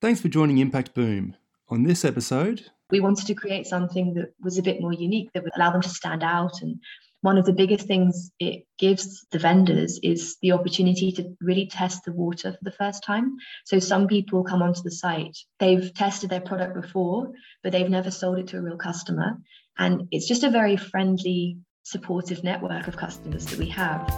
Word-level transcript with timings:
Thanks 0.00 0.20
for 0.20 0.28
joining 0.28 0.58
Impact 0.58 0.94
Boom. 0.94 1.34
On 1.70 1.82
this 1.82 2.04
episode, 2.04 2.64
we 2.88 3.00
wanted 3.00 3.26
to 3.26 3.34
create 3.34 3.66
something 3.66 4.14
that 4.14 4.32
was 4.40 4.56
a 4.56 4.62
bit 4.62 4.80
more 4.80 4.92
unique 4.92 5.28
that 5.34 5.42
would 5.42 5.56
allow 5.56 5.72
them 5.72 5.82
to 5.82 5.88
stand 5.88 6.22
out. 6.22 6.62
And 6.62 6.78
one 7.22 7.36
of 7.36 7.44
the 7.44 7.52
biggest 7.52 7.88
things 7.88 8.30
it 8.38 8.62
gives 8.78 9.26
the 9.32 9.40
vendors 9.40 9.98
is 10.04 10.36
the 10.40 10.52
opportunity 10.52 11.10
to 11.12 11.34
really 11.40 11.66
test 11.66 12.04
the 12.04 12.12
water 12.12 12.52
for 12.52 12.58
the 12.62 12.70
first 12.70 13.02
time. 13.02 13.38
So 13.64 13.80
some 13.80 14.06
people 14.06 14.44
come 14.44 14.62
onto 14.62 14.82
the 14.82 14.92
site, 14.92 15.36
they've 15.58 15.92
tested 15.92 16.30
their 16.30 16.42
product 16.42 16.80
before, 16.80 17.32
but 17.64 17.72
they've 17.72 17.90
never 17.90 18.12
sold 18.12 18.38
it 18.38 18.46
to 18.48 18.58
a 18.58 18.62
real 18.62 18.76
customer. 18.76 19.38
And 19.78 20.06
it's 20.12 20.28
just 20.28 20.44
a 20.44 20.50
very 20.50 20.76
friendly, 20.76 21.58
supportive 21.82 22.44
network 22.44 22.86
of 22.86 22.96
customers 22.96 23.46
that 23.46 23.58
we 23.58 23.68
have. 23.70 24.08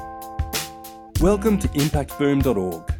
Welcome 1.23 1.59
to 1.59 1.69
impactboom.org. 1.69 3.00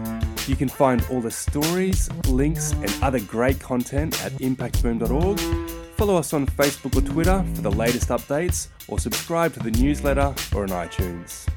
You 0.47 0.55
can 0.55 0.69
find 0.69 1.05
all 1.11 1.21
the 1.21 1.31
stories, 1.31 2.09
links, 2.27 2.71
and 2.71 2.93
other 3.01 3.19
great 3.19 3.59
content 3.59 4.23
at 4.25 4.31
impactboom.org. 4.33 5.39
Follow 5.97 6.15
us 6.15 6.33
on 6.33 6.47
Facebook 6.47 6.97
or 6.97 7.07
Twitter 7.07 7.45
for 7.53 7.61
the 7.61 7.71
latest 7.71 8.09
updates, 8.09 8.69
or 8.87 8.97
subscribe 8.97 9.53
to 9.53 9.59
the 9.59 9.71
newsletter 9.71 10.33
or 10.55 10.63
on 10.63 10.69
iTunes. 10.69 11.47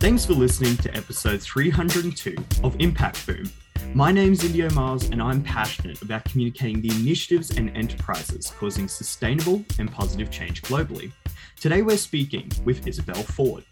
Thanks 0.00 0.26
for 0.26 0.32
listening 0.32 0.76
to 0.78 0.96
episode 0.96 1.40
302 1.40 2.34
of 2.64 2.74
Impact 2.80 3.24
Boom. 3.26 3.48
My 3.94 4.12
name's 4.12 4.44
Indio 4.44 4.68
Miles, 4.70 5.08
and 5.10 5.22
I'm 5.22 5.42
passionate 5.42 6.02
about 6.02 6.24
communicating 6.24 6.80
the 6.80 6.90
initiatives 6.90 7.56
and 7.56 7.74
enterprises 7.76 8.52
causing 8.58 8.88
sustainable 8.88 9.64
and 9.78 9.90
positive 9.90 10.30
change 10.30 10.62
globally. 10.62 11.12
Today, 11.58 11.82
we're 11.82 11.96
speaking 11.96 12.50
with 12.64 12.86
Isabel 12.86 13.22
Ford. 13.22 13.64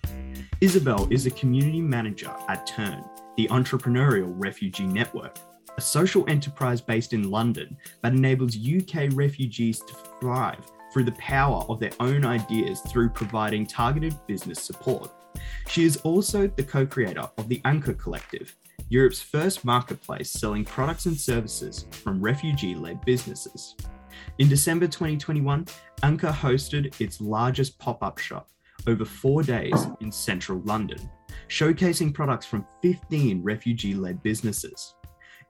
Isabel 0.63 1.07
is 1.11 1.27
a 1.27 1.31
community 1.33 1.83
manager 1.83 2.35
at 2.49 2.67
TERN, 2.67 3.05
the 3.37 3.47
Entrepreneurial 3.49 4.33
Refugee 4.39 4.87
Network, 4.87 5.39
a 5.77 5.81
social 5.83 6.25
enterprise 6.31 6.81
based 6.81 7.13
in 7.13 7.31
London 7.31 7.77
that 8.03 8.15
enables 8.15 8.57
UK 8.57 9.11
refugees 9.13 9.81
to 9.81 9.95
thrive 10.19 10.65
through 10.91 11.05
the 11.05 11.13
power 11.13 11.63
of 11.69 11.79
their 11.79 11.91
own 12.01 12.25
ideas 12.25 12.81
through 12.89 13.11
providing 13.11 13.67
targeted 13.67 14.17
business 14.27 14.63
support. 14.63 15.13
She 15.69 15.85
is 15.85 15.99
also 15.99 16.47
the 16.47 16.63
co 16.63 16.87
creator 16.87 17.29
of 17.37 17.51
the 17.51 17.61
Anqa 17.67 17.99
Collective, 17.99 18.57
Europe's 18.89 19.21
first 19.21 19.63
marketplace 19.63 20.31
selling 20.31 20.65
products 20.65 21.05
and 21.05 21.21
services 21.21 21.85
from 21.91 22.19
refugee 22.19 22.75
led 22.75 23.05
businesses. 23.05 23.75
In 24.39 24.49
December 24.49 24.87
2021, 24.87 25.67
Anqa 26.03 26.33
hosted 26.33 26.99
its 26.99 27.21
largest 27.21 27.79
pop 27.79 28.03
up 28.03 28.17
shop 28.17 28.49
over 28.87 29.05
four 29.05 29.43
days 29.43 29.87
in 30.01 30.11
central 30.13 30.61
London, 30.65 30.99
showcasing 31.49 32.13
products 32.13 32.47
from 32.47 32.67
15 32.83 33.43
refugee 33.43 33.95
led 33.95 34.23
businesses. 34.23 34.95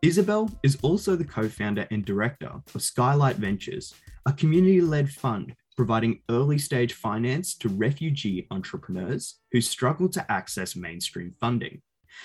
Isabel 0.03 0.51
is 0.63 0.79
also 0.83 1.17
the 1.17 1.25
co 1.25 1.49
founder 1.49 1.87
and 1.91 2.05
director 2.05 2.53
of 2.75 2.83
Skylight 2.83 3.37
Ventures, 3.37 3.95
a 4.27 4.33
community 4.33 4.81
led 4.81 5.11
fund 5.11 5.55
providing 5.77 6.23
early 6.31 6.59
stage 6.59 6.95
finance 6.95 7.55
to 7.55 7.69
refugee 7.69 8.47
entrepreneurs 8.51 9.41
who 9.53 9.61
struggle 9.61 10.09
to 10.09 10.33
access 10.33 10.75
mainstream 10.75 11.33
funding. 11.39 11.83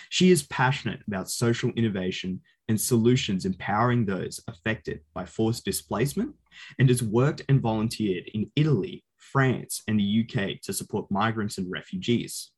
She 0.09 0.31
is 0.31 0.43
passionate 0.43 1.01
about 1.07 1.29
social 1.29 1.72
innovation 1.72 2.41
and 2.69 2.79
solutions 2.79 3.45
empowering 3.45 4.05
those 4.05 4.39
affected 4.47 5.01
by 5.13 5.25
forced 5.25 5.66
displacement 5.66 6.33
and 6.79 6.88
has 6.88 7.03
worked 7.03 7.41
and 7.49 7.61
volunteered 7.61 8.29
in 8.33 8.49
Italy, 8.55 9.03
France, 9.21 9.81
and 9.87 9.99
the 9.99 10.25
UK 10.25 10.61
to 10.61 10.73
support 10.73 11.11
migrants 11.11 11.57
and 11.57 11.71
refugees. 11.71 12.51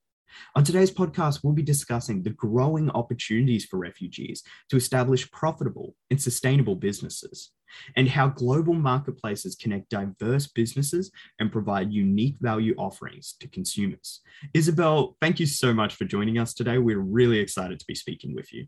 On 0.55 0.63
today's 0.63 0.91
podcast, 0.91 1.41
we'll 1.43 1.53
be 1.53 1.61
discussing 1.61 2.23
the 2.23 2.31
growing 2.31 2.89
opportunities 2.91 3.65
for 3.65 3.77
refugees 3.77 4.43
to 4.69 4.77
establish 4.77 5.29
profitable 5.31 5.95
and 6.09 6.21
sustainable 6.21 6.75
businesses, 6.75 7.51
and 7.95 8.07
how 8.07 8.27
global 8.29 8.73
marketplaces 8.73 9.55
connect 9.55 9.89
diverse 9.89 10.47
businesses 10.47 11.11
and 11.39 11.51
provide 11.51 11.91
unique 11.91 12.37
value 12.39 12.75
offerings 12.77 13.35
to 13.39 13.47
consumers. 13.47 14.21
Isabel, 14.53 15.17
thank 15.21 15.39
you 15.39 15.45
so 15.45 15.73
much 15.73 15.95
for 15.95 16.05
joining 16.05 16.37
us 16.37 16.53
today. 16.53 16.77
We're 16.77 16.99
really 16.99 17.39
excited 17.39 17.79
to 17.79 17.85
be 17.87 17.95
speaking 17.95 18.35
with 18.35 18.53
you. 18.53 18.67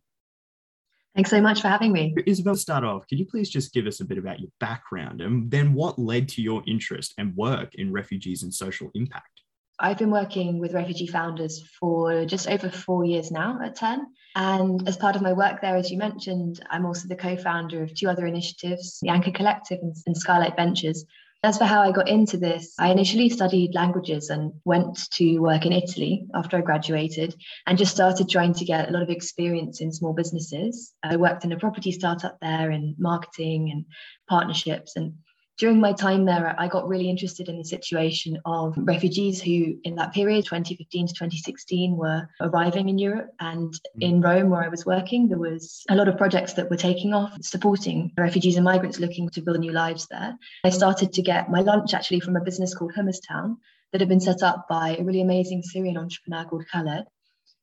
Thanks 1.16 1.30
so 1.30 1.40
much 1.40 1.62
for 1.62 1.70
having 1.70 1.94
me. 1.94 2.14
Isabel, 2.26 2.56
start 2.56 2.84
off, 2.84 3.08
could 3.08 3.20
you 3.20 3.26
please 3.26 3.50
just 3.50 3.74
give 3.74 3.88
us 3.88 4.02
a 4.02 4.06
bit 4.06 4.18
about 4.18 4.42
your 4.42 4.50
background 4.59 5.22
and 5.22 5.50
then 5.50 5.74
what 5.74 5.98
led 5.98 6.28
to 6.30 6.42
your 6.42 6.62
interest 6.68 7.14
and 7.18 7.34
work 7.38 7.74
in 7.76 7.94
refugees 7.94 8.44
and 8.44 8.53
social 8.53 8.92
impact? 8.96 9.42
I've 9.80 9.98
been 9.98 10.12
working 10.12 10.59
with 10.59 10.74
refugee 10.74 11.08
founders 11.08 11.64
for 11.80 12.26
just 12.26 12.50
over 12.50 12.70
four 12.70 13.06
years 13.06 13.31
now 13.31 13.59
at 13.64 13.76
TERN. 13.76 14.06
And 14.36 14.88
as 14.88 14.98
part 14.98 15.16
of 15.16 15.22
my 15.22 15.34
work 15.34 15.62
there, 15.62 15.76
as 15.76 15.90
you 15.90 15.98
mentioned, 15.98 16.62
I'm 16.70 16.86
also 16.86 17.08
the 17.08 17.16
co 17.16 17.36
founder 17.38 17.84
of 17.84 17.94
two 17.94 18.09
other 18.09 18.26
initiatives, 18.26 19.00
the 19.02 19.09
Anqa 19.09 19.34
Collective 19.34 19.80
and, 19.82 19.96
and 20.06 20.16
Skylight 20.16 20.56
Ventures. 20.56 21.06
As 21.45 21.59
for 21.59 21.66
how 21.66 21.81
I 21.83 21.91
got 21.91 22.09
into 22.09 22.38
this, 22.38 22.73
I 22.79 22.89
initially 22.89 23.29
studied 23.29 23.75
languages 23.75 24.31
and 24.31 24.51
went 24.66 25.11
to 25.11 25.38
work 25.38 25.67
in 25.67 25.73
Italy 25.73 26.25
after 26.33 26.57
I 26.57 26.61
graduated 26.61 27.35
and 27.67 27.78
just 27.78 27.94
started 27.94 28.28
trying 28.28 28.56
to 28.56 28.66
get 28.66 28.89
a 28.89 28.91
lot 28.91 29.03
of 29.03 29.11
experience 29.11 29.79
in 29.79 29.94
small 29.94 30.13
businesses. 30.13 30.91
I 31.03 31.17
worked 31.17 31.45
in 31.45 31.51
a 31.51 31.59
property 31.59 31.91
startup 31.91 32.39
there 32.41 32.72
in 32.72 32.95
marketing 32.97 33.69
and 33.72 33.85
partnerships. 34.28 34.95
And 34.95 35.19
during 35.57 35.79
my 35.79 35.93
time 35.93 36.25
there, 36.25 36.53
I 36.57 36.67
got 36.67 36.88
really 36.88 37.09
interested 37.09 37.47
in 37.47 37.57
the 37.57 37.63
situation 37.63 38.39
of 38.45 38.73
refugees 38.77 39.41
who, 39.41 39.77
in 39.83 39.95
that 39.95 40.13
period, 40.13 40.43
2015 40.45 41.07
to 41.07 41.13
2016, 41.13 41.95
were 41.95 42.27
arriving 42.41 42.89
in 42.89 42.97
Europe. 42.97 43.29
And 43.39 43.73
mm. 43.73 43.79
in 44.01 44.21
Rome, 44.21 44.49
where 44.49 44.63
I 44.63 44.67
was 44.67 44.85
working, 44.85 45.29
there 45.29 45.39
was 45.39 45.83
a 45.89 45.95
lot 45.95 46.09
of 46.09 46.17
projects 46.17 46.53
that 46.53 46.69
were 46.69 46.75
taking 46.75 47.13
off, 47.13 47.38
supporting 47.41 48.11
refugees 48.17 48.57
and 48.57 48.66
migrants 48.66 48.99
looking 48.99 49.29
to 49.29 49.41
build 49.41 49.59
new 49.59 49.71
lives 49.71 50.07
there. 50.11 50.38
I 50.66 50.69
started 50.69 51.13
to 51.13 51.21
get 51.21 51.49
my 51.49 51.61
lunch 51.61 51.93
actually 51.93 52.19
from 52.19 52.35
a 52.35 52.43
business 52.43 52.75
called 52.75 52.93
Hummus 52.93 53.19
Town 53.25 53.57
that 53.93 54.01
had 54.01 54.09
been 54.09 54.19
set 54.19 54.43
up 54.43 54.67
by 54.69 54.97
a 54.97 55.03
really 55.03 55.22
amazing 55.22 55.63
Syrian 55.63 55.97
entrepreneur 55.97 56.43
called 56.43 56.66
Khaled. 56.69 57.05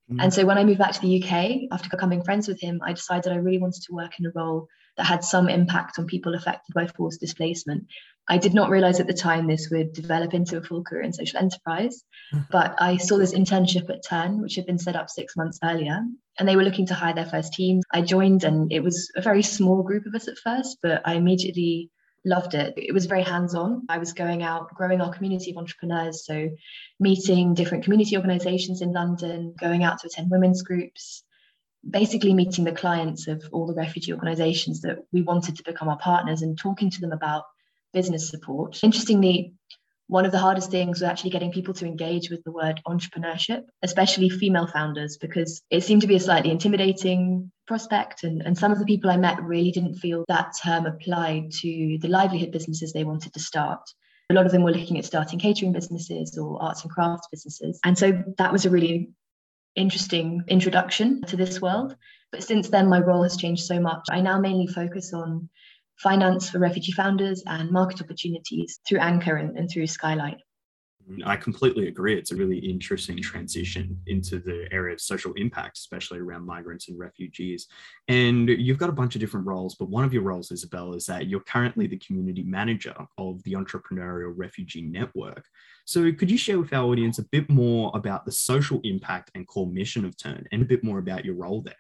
And 0.09 0.20
mm. 0.20 0.32
so 0.32 0.47
when 0.47 0.56
I 0.59 0.64
moved 0.64 0.78
back 0.78 0.92
to 0.92 1.00
the 1.00 1.22
UK, 1.22 1.69
after 1.70 1.91
becoming 1.91 2.24
friends 2.24 2.48
with 2.48 2.60
him, 2.60 2.80
I 2.82 2.94
decided 2.94 3.32
I 3.32 3.36
really 3.36 3.59
wanted 3.59 3.82
to 3.82 3.92
work 3.92 4.19
in 4.19 4.26
a 4.26 4.32
role 4.34 4.69
that 4.97 5.06
had 5.06 5.25
some 5.25 5.48
impact 5.48 5.98
on 5.98 6.06
people 6.06 6.34
affected 6.34 6.75
by 6.75 6.86
forced 6.86 7.20
displacement. 7.20 7.86
I 8.28 8.38
did 8.38 8.54
not 8.54 8.70
realize 8.70 9.00
at 9.00 9.06
the 9.06 9.14
time 9.14 9.47
this 9.47 9.69
would 9.70 9.92
develop 9.92 10.32
into 10.32 10.56
a 10.56 10.62
full 10.62 10.84
career 10.84 11.03
in 11.03 11.12
social 11.12 11.41
enterprise, 11.41 12.04
mm-hmm. 12.32 12.44
but 12.50 12.75
I 12.78 12.97
saw 12.97 13.19
this 13.19 13.34
internship 13.34 13.91
at 13.91 14.04
TERN, 14.04 14.41
which 14.41 14.54
had 14.54 14.66
been 14.66 14.78
set 14.78 14.97
up 14.97 15.10
six 15.10 15.36
months 15.36 15.58
earlier, 15.64 16.00
and 16.38 16.48
they 16.48 16.56
were 16.56 16.62
looking 16.62 16.86
to 16.86 16.94
hire 16.94 17.14
their 17.14 17.26
first 17.26 17.53
team. 17.53 17.82
I 17.92 18.03
joined, 18.03 18.44
and 18.44 18.72
it 18.72 18.80
was 18.80 19.10
a 19.16 19.22
very 19.22 19.42
small 19.42 19.82
group 19.82 20.06
of 20.06 20.14
us 20.14 20.28
at 20.28 20.38
first, 20.38 20.78
but 20.82 21.03
I 21.04 21.14
immediately 21.14 21.91
loved 22.24 22.54
it. 22.54 22.74
It 22.76 22.94
was 22.94 23.06
very 23.06 23.22
hands 23.22 23.54
on. 23.54 23.86
I 23.88 23.98
was 23.98 24.12
going 24.12 24.42
out, 24.44 24.72
growing 24.74 25.00
our 25.00 25.12
community 25.12 25.50
of 25.50 25.56
entrepreneurs. 25.56 26.24
So, 26.24 26.48
meeting 27.00 27.54
different 27.54 27.84
community 27.84 28.16
organizations 28.16 28.82
in 28.82 28.92
London, 28.92 29.54
going 29.59 29.82
out 29.82 29.98
to 30.00 30.06
attend 30.06 30.30
women's 30.30 30.62
groups, 30.62 31.24
basically 31.88 32.34
meeting 32.34 32.65
the 32.65 32.72
clients 32.72 33.26
of 33.28 33.43
all 33.53 33.66
the 33.66 33.75
refugee 33.75 34.12
organizations 34.12 34.81
that 34.82 34.98
we 35.12 35.22
wanted 35.22 35.56
to 35.56 35.65
become 35.65 35.88
our 35.88 35.98
partners 35.98 36.43
and 36.43 36.59
talking 36.59 36.91
to 36.91 37.00
them 37.00 37.12
about 37.12 37.44
business 37.92 38.28
support. 38.28 38.80
Interestingly, 38.83 39.54
one 40.12 40.27
of 40.27 40.33
the 40.33 40.39
hardest 40.39 40.71
things 40.71 41.01
was 41.01 41.09
actually 41.09 41.30
getting 41.30 41.51
people 41.51 41.72
to 41.74 41.86
engage 41.86 42.28
with 42.28 42.42
the 42.45 42.53
word 42.53 42.83
entrepreneurship, 42.86 43.62
especially 43.83 44.28
female 44.28 44.66
founders, 44.66 45.16
because 45.16 45.62
it 45.71 45.83
seemed 45.83 46.03
to 46.03 46.07
be 46.07 46.16
a 46.16 46.21
slightly 46.21 46.51
intimidating 46.51 47.51
prospect. 47.66 48.22
And, 48.22 48.42
and 48.42 48.57
some 48.57 48.72
of 48.72 48.78
the 48.78 48.84
people 48.84 49.10
I 49.10 49.16
met 49.16 49.42
really 49.42 49.71
didn't 49.71 49.95
feel 49.95 50.24
that 50.28 50.53
term 50.62 50.86
applied 50.86 51.51
to 51.62 51.98
the 52.01 52.09
livelihood 52.09 52.53
businesses 52.53 52.92
they 52.92 53.04
wanted 53.04 53.33
to 53.33 53.41
start. 53.41 53.80
A 54.30 54.34
lot 54.34 54.47
of 54.47 54.53
them 54.53 54.62
were 54.62 54.72
looking 54.72 54.98
at 54.98 55.04
starting 55.04 55.39
catering 55.39 55.72
businesses 55.72 56.36
or 56.36 56.62
arts 56.62 56.83
and 56.83 56.91
crafts 56.91 57.28
businesses. 57.30 57.80
And 57.84 57.97
so 57.97 58.22
that 58.39 58.53
was 58.53 58.66
a 58.66 58.71
really 58.71 59.10
interesting 59.74 60.42
introduction 60.48 61.22
to 61.22 61.36
this 61.36 61.60
world. 61.60 61.97
But 62.30 62.42
since 62.42 62.69
then, 62.69 62.89
my 62.89 63.01
role 63.01 63.22
has 63.22 63.36
changed 63.36 63.65
so 63.65 63.80
much. 63.80 64.04
I 64.10 64.21
now 64.21 64.39
mainly 64.39 64.66
focus 64.66 65.13
on 65.13 65.48
finance 65.98 66.51
for 66.51 66.59
refugee 66.59 66.92
founders 66.92 67.42
and 67.47 67.71
market 67.71 68.01
opportunities 68.01 68.80
through 68.86 68.98
Anqa 68.98 69.39
and, 69.39 69.57
and 69.57 69.71
through 69.71 69.86
Skylight. 69.86 70.39
I 71.25 71.37
completely 71.37 71.89
agree. 71.89 72.16
It's 72.16 72.33
a 72.33 72.37
really 72.37 72.59
interesting 72.59 73.21
transition 73.21 73.99
into 74.07 74.39
the 74.39 74.69
area 74.71 74.95
of 74.95 75.01
social 75.01 75.33
impact, 75.34 75.78
especially 75.78 76.19
around 76.19 76.47
migrants 76.47 76.89
and 76.89 76.99
refugees. 76.99 77.69
And 78.09 78.49
you've 78.49 78.78
got 78.78 78.89
a 78.89 78.93
bunch 78.93 79.15
of 79.15 79.21
different 79.21 79.47
roles, 79.47 79.75
but 79.75 79.91
one 79.91 80.04
of 80.04 80.13
your 80.13 80.22
roles, 80.22 80.51
Isabel, 80.51 80.95
is 80.95 81.07
that 81.07 81.27
you're 81.27 81.41
currently 81.41 81.87
the 81.87 81.99
community 81.99 82.43
manager 82.43 82.95
of 83.19 83.43
the 83.45 83.53
Entrepreneurial 83.53 84.33
Refugee 84.34 84.83
Network. 84.83 85.45
So, 85.84 86.13
could 86.13 86.31
you 86.31 86.39
share 86.39 86.59
with 86.59 86.72
our 86.72 86.84
audience 86.84 87.19
a 87.19 87.25
bit 87.25 87.51
more 87.51 87.91
about 87.95 88.25
the 88.25 88.33
social 88.33 88.81
impact 88.84 89.31
and 89.34 89.47
core 89.47 89.66
mission 89.66 90.05
of 90.05 90.16
TERN 90.16 90.45
and 90.53 90.63
a 90.63 90.66
bit 90.66 90.84
more 90.84 90.98
about 90.98 91.25
your 91.25 91.34
role 91.34 91.60
there? 91.63 91.75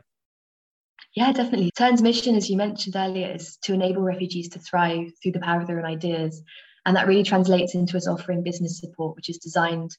Yeah, 1.14 1.32
definitely. 1.32 1.70
TERN's 1.76 2.02
mission, 2.02 2.34
as 2.34 2.50
you 2.50 2.56
mentioned 2.56 2.96
earlier, 2.96 3.34
is 3.34 3.58
to 3.62 3.74
enable 3.74 4.02
refugees 4.02 4.48
to 4.50 4.58
thrive 4.58 5.12
through 5.22 5.32
the 5.32 5.40
power 5.40 5.60
of 5.60 5.66
their 5.66 5.78
own 5.78 5.84
ideas 5.84 6.42
and 6.86 6.96
that 6.96 7.06
really 7.06 7.22
translates 7.22 7.74
into 7.74 7.96
us 7.96 8.08
offering 8.08 8.42
business 8.42 8.78
support, 8.78 9.16
which 9.16 9.28
is 9.28 9.38
designed 9.38 9.96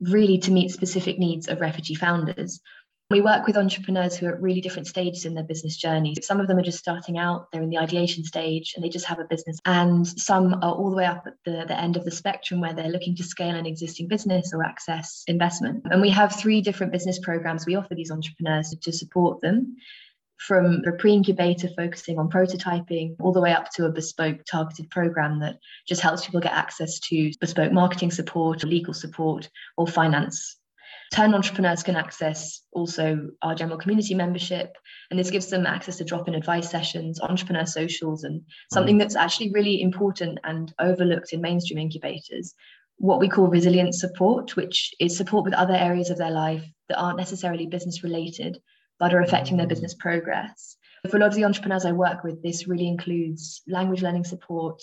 really 0.00 0.38
to 0.38 0.52
meet 0.52 0.70
specific 0.70 1.18
needs 1.18 1.48
of 1.48 1.60
refugee 1.60 1.94
founders. 1.94 2.60
We 3.10 3.22
work 3.22 3.46
with 3.46 3.56
entrepreneurs 3.56 4.16
who 4.16 4.26
are 4.26 4.34
at 4.34 4.42
really 4.42 4.60
different 4.60 4.86
stages 4.86 5.24
in 5.24 5.32
their 5.32 5.42
business 5.42 5.78
journey. 5.78 6.14
Some 6.20 6.40
of 6.40 6.46
them 6.46 6.58
are 6.58 6.62
just 6.62 6.78
starting 6.78 7.16
out, 7.16 7.50
they're 7.50 7.62
in 7.62 7.70
the 7.70 7.78
ideation 7.78 8.22
stage 8.22 8.74
and 8.74 8.84
they 8.84 8.90
just 8.90 9.06
have 9.06 9.18
a 9.18 9.24
business. 9.24 9.58
And 9.64 10.06
some 10.06 10.52
are 10.62 10.74
all 10.74 10.90
the 10.90 10.96
way 10.96 11.06
up 11.06 11.26
at 11.26 11.32
the, 11.46 11.64
the 11.66 11.80
end 11.80 11.96
of 11.96 12.04
the 12.04 12.10
spectrum 12.10 12.60
where 12.60 12.74
they're 12.74 12.90
looking 12.90 13.16
to 13.16 13.24
scale 13.24 13.56
an 13.56 13.64
existing 13.64 14.08
business 14.08 14.52
or 14.52 14.62
access 14.62 15.24
investment. 15.26 15.86
And 15.90 16.02
we 16.02 16.10
have 16.10 16.36
three 16.36 16.60
different 16.60 16.92
business 16.92 17.18
programs 17.18 17.64
we 17.64 17.76
offer 17.76 17.94
these 17.94 18.10
entrepreneurs 18.10 18.76
to 18.78 18.92
support 18.92 19.40
them 19.40 19.76
from 20.38 20.82
a 20.86 20.92
pre-incubator 20.92 21.68
focusing 21.76 22.18
on 22.18 22.30
prototyping 22.30 23.16
all 23.20 23.32
the 23.32 23.40
way 23.40 23.52
up 23.52 23.70
to 23.72 23.86
a 23.86 23.92
bespoke 23.92 24.40
targeted 24.50 24.88
program 24.90 25.40
that 25.40 25.58
just 25.86 26.00
helps 26.00 26.24
people 26.24 26.40
get 26.40 26.52
access 26.52 26.98
to 27.00 27.30
bespoke 27.40 27.72
marketing 27.72 28.10
support 28.10 28.62
legal 28.64 28.94
support 28.94 29.48
or 29.76 29.86
finance 29.86 30.56
TERN 31.12 31.34
entrepreneurs 31.34 31.82
can 31.82 31.96
access 31.96 32.62
also 32.72 33.30
our 33.42 33.54
general 33.54 33.78
community 33.78 34.14
membership 34.14 34.76
and 35.10 35.18
this 35.18 35.30
gives 35.30 35.46
them 35.46 35.66
access 35.66 35.96
to 35.96 36.04
drop-in 36.04 36.34
advice 36.34 36.70
sessions 36.70 37.20
entrepreneur 37.20 37.64
socials 37.64 38.24
and 38.24 38.42
something 38.72 38.96
mm. 38.96 38.98
that's 39.00 39.16
actually 39.16 39.50
really 39.52 39.80
important 39.80 40.38
and 40.44 40.72
overlooked 40.78 41.32
in 41.32 41.40
mainstream 41.40 41.78
incubators 41.78 42.54
what 42.98 43.20
we 43.20 43.28
call 43.28 43.46
resilience 43.46 44.00
support 44.00 44.54
which 44.54 44.92
is 45.00 45.16
support 45.16 45.44
with 45.44 45.54
other 45.54 45.74
areas 45.74 46.10
of 46.10 46.18
their 46.18 46.30
life 46.30 46.64
that 46.88 46.98
aren't 46.98 47.18
necessarily 47.18 47.66
business 47.66 48.04
related 48.04 48.58
but 48.98 49.14
are 49.14 49.20
affecting 49.20 49.56
their 49.56 49.66
business 49.66 49.94
progress. 49.94 50.76
For 51.08 51.16
a 51.16 51.20
lot 51.20 51.28
of 51.28 51.34
the 51.34 51.44
entrepreneurs 51.44 51.84
I 51.84 51.92
work 51.92 52.24
with, 52.24 52.42
this 52.42 52.66
really 52.66 52.88
includes 52.88 53.62
language 53.68 54.02
learning 54.02 54.24
support, 54.24 54.80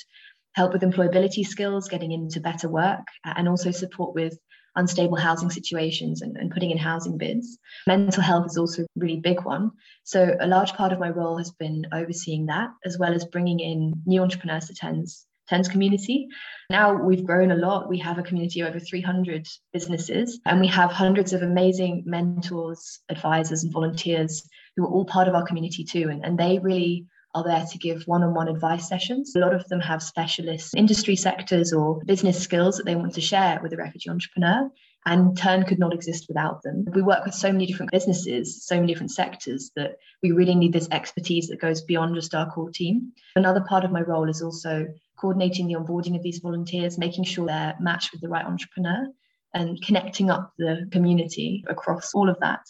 help 0.54 0.74
with 0.74 0.82
employability 0.82 1.46
skills, 1.46 1.90
getting 1.90 2.12
into 2.12 2.40
better 2.40 2.70
work, 2.70 3.06
and 3.26 3.50
also 3.50 3.72
support 3.72 4.16
with 4.16 4.38
unstable 4.78 5.18
housing 5.18 5.50
situations 5.50 6.22
and, 6.22 6.36
and, 6.38 6.52
putting 6.52 6.72
in 6.72 6.78
housing 6.78 7.18
bids. 7.18 7.58
Mental 7.88 8.22
health 8.22 8.46
is 8.48 8.58
also 8.58 8.84
a 8.84 8.88
really 8.96 9.20
big 9.20 9.44
one. 9.44 9.72
So, 10.04 10.36
a 10.40 10.48
large 10.48 10.74
part 10.74 10.92
of 10.92 11.00
my 11.00 11.10
role 11.10 11.38
has 11.38 11.52
been 11.52 11.86
overseeing 11.94 12.48
that, 12.48 12.70
as 12.84 12.98
well 12.98 13.14
as 13.14 13.26
bringing 13.26 13.60
in 13.60 13.94
new 14.06 14.22
entrepreneurs 14.22 14.68
to 14.68 14.74
TENS 14.74 15.26
TENS 15.47 15.68
community. 15.68 16.27
Now 16.69 16.94
we've 16.94 17.25
grown 17.25 17.51
a 17.51 17.56
lot. 17.56 17.89
We 17.89 18.00
have 18.00 18.18
a 18.18 18.24
community 18.24 18.62
of 18.62 18.69
over 18.69 18.80
300 18.80 19.47
businesses, 19.74 20.39
and 20.45 20.59
we 20.59 20.68
have 20.68 20.92
hundreds 20.92 21.33
of 21.33 21.42
amazing 21.42 22.03
mentors, 22.06 23.00
advisors, 23.09 23.63
and 23.63 23.71
volunteers 23.71 24.47
who 24.75 24.86
are 24.86 24.89
all 24.89 25.06
part 25.06 25.27
of 25.27 25.36
our 25.36 25.45
community 25.45 25.83
too. 25.83 26.09
And, 26.09 26.25
and 26.25 26.38
they 26.38 26.59
really 26.59 27.06
are 27.36 27.44
there 27.44 27.65
to 27.69 27.77
give 27.77 28.03
one 28.06 28.24
on 28.24 28.33
one 28.33 28.47
advice 28.47 28.88
sessions. 28.88 29.36
A 29.36 29.39
lot 29.39 29.53
of 29.53 29.68
them 29.68 29.81
have 29.81 30.01
specialist 30.01 30.74
industry 30.75 31.15
sectors 31.15 31.74
or 31.74 32.01
business 32.06 32.42
skills 32.42 32.77
that 32.77 32.86
they 32.86 32.95
want 32.95 33.13
to 33.15 33.21
share 33.21 33.59
with 33.62 33.74
a 33.74 33.77
refugee 33.77 34.09
entrepreneur 34.09 34.71
and 35.06 35.38
TERN 35.38 35.68
could 35.68 35.80
not 35.80 35.94
exist 35.94 36.25
without 36.28 36.63
them. 36.63 36.86
We 36.94 37.02
work 37.02 37.25
with 37.25 37.36
so 37.36 37.52
many 37.52 37.66
different 37.66 37.92
businesses, 37.92 38.66
so 38.66 38.75
many 38.75 38.88
different 38.88 39.12
sectors 39.12 39.72
that 39.75 39.98
we 40.24 40.31
really 40.31 40.56
need 40.56 40.74
this 40.74 40.88
expertise 40.92 41.48
that 41.50 41.62
goes 41.62 41.81
beyond 41.81 42.16
just 42.16 42.34
our 42.34 42.50
core 42.50 42.72
team. 42.72 43.12
Another 43.36 43.62
part 43.62 43.86
of 43.86 43.92
my 43.92 44.02
role 44.02 44.30
is 44.30 44.42
also 44.42 44.88
coordinating 45.18 45.68
the 45.68 45.75
onboarding 45.75 46.16
of 46.16 46.24
these 46.24 46.40
volunteers, 46.40 46.98
making 46.98 47.24
sure 47.24 47.46
they're 47.46 47.75
matched 47.80 48.12
with 48.12 48.22
the 48.22 48.30
right 48.30 48.46
entrepreneur 48.46 49.07
and 49.54 49.81
connecting 49.81 50.30
up 50.30 50.54
the 50.57 50.88
community 50.92 51.63
across 51.68 52.13
all 52.13 52.30
of 52.30 52.40
that. 52.40 52.62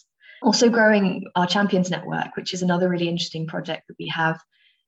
Also, 0.43 0.69
growing 0.69 1.25
our 1.35 1.47
Champions 1.47 1.89
Network, 1.89 2.35
which 2.35 2.53
is 2.53 2.61
another 2.61 2.89
really 2.89 3.07
interesting 3.07 3.47
project 3.47 3.87
that 3.87 3.95
we 3.97 4.07
have 4.09 4.39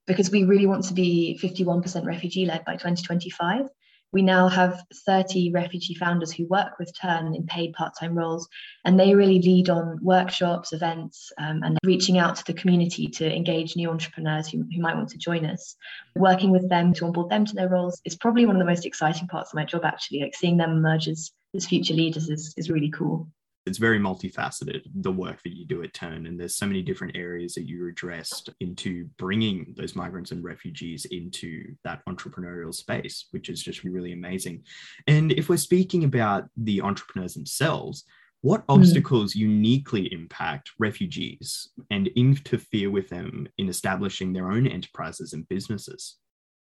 because 0.05 0.29
we 0.29 0.43
really 0.43 0.67
want 0.67 0.85
to 0.85 0.93
be 0.93 1.39
51% 1.41 2.05
refugee 2.05 2.45
led 2.45 2.63
by 2.65 2.73
2025. 2.73 3.67
We 4.13 4.21
now 4.21 4.47
have 4.47 4.81
30 5.05 5.51
refugee 5.51 5.95
founders 5.95 6.31
who 6.31 6.47
work 6.47 6.79
with 6.79 6.93
TERN 6.95 7.35
in 7.35 7.45
paid 7.45 7.73
part 7.73 7.93
time 7.99 8.17
roles, 8.17 8.47
and 8.85 8.99
they 8.99 9.13
really 9.13 9.41
lead 9.41 9.69
on 9.69 9.99
workshops, 10.01 10.73
events, 10.73 11.31
um, 11.37 11.61
and 11.63 11.77
reaching 11.83 12.17
out 12.17 12.35
to 12.37 12.45
the 12.45 12.53
community 12.53 13.07
to 13.07 13.35
engage 13.35 13.75
new 13.75 13.89
entrepreneurs 13.89 14.47
who, 14.47 14.59
who 14.73 14.81
might 14.81 14.95
want 14.95 15.09
to 15.09 15.17
join 15.17 15.45
us. 15.45 15.75
Working 16.15 16.51
with 16.51 16.69
them 16.69 16.93
to 16.93 17.05
onboard 17.05 17.29
them 17.29 17.45
to 17.45 17.53
their 17.53 17.69
roles 17.69 18.01
is 18.05 18.15
probably 18.15 18.45
one 18.45 18.55
of 18.55 18.59
the 18.59 18.71
most 18.71 18.85
exciting 18.85 19.27
parts 19.27 19.51
of 19.51 19.55
my 19.55 19.65
job, 19.65 19.83
actually. 19.83 20.21
Like 20.21 20.35
seeing 20.35 20.57
them 20.57 20.71
emerge 20.71 21.07
as, 21.07 21.31
as 21.55 21.67
future 21.67 21.93
leaders 21.93 22.29
is, 22.29 22.53
is 22.57 22.69
really 22.69 22.89
cool 22.89 23.27
it's 23.67 23.77
very 23.77 23.99
multifaceted 23.99 24.81
the 24.95 25.11
work 25.11 25.41
that 25.43 25.55
you 25.55 25.65
do 25.65 25.83
at 25.83 25.93
TERN 25.93 26.25
and 26.27 26.39
there's 26.39 26.55
so 26.55 26.65
many 26.65 26.81
different 26.81 27.15
areas 27.15 27.53
that 27.53 27.67
you 27.67 27.87
addressed 27.87 28.49
into 28.59 29.05
bringing 29.17 29.73
those 29.77 29.95
migrants 29.95 30.31
and 30.31 30.43
refugees 30.43 31.05
into 31.05 31.75
that 31.83 32.01
entrepreneurial 32.07 32.73
space 32.73 33.27
which 33.31 33.49
is 33.49 33.61
just 33.61 33.83
really 33.83 34.13
amazing 34.13 34.63
and 35.07 35.31
if 35.33 35.49
we're 35.49 35.57
speaking 35.57 36.03
about 36.05 36.45
the 36.57 36.81
entrepreneurs 36.81 37.33
themselves 37.33 38.05
what 38.41 38.61
hmm. 38.61 38.71
obstacles 38.71 39.33
mm. 39.33 39.37
uniquely 39.37 40.11
impact 40.13 40.71
refugees 40.79 41.69
and 41.91 42.07
interfere 42.15 42.89
with 42.89 43.09
them 43.09 43.47
in 43.57 43.67
establishing 43.67 44.31
their 44.31 44.51
own 44.51 44.67
enterprises 44.67 45.33
and 45.33 45.47
businesses 45.49 46.17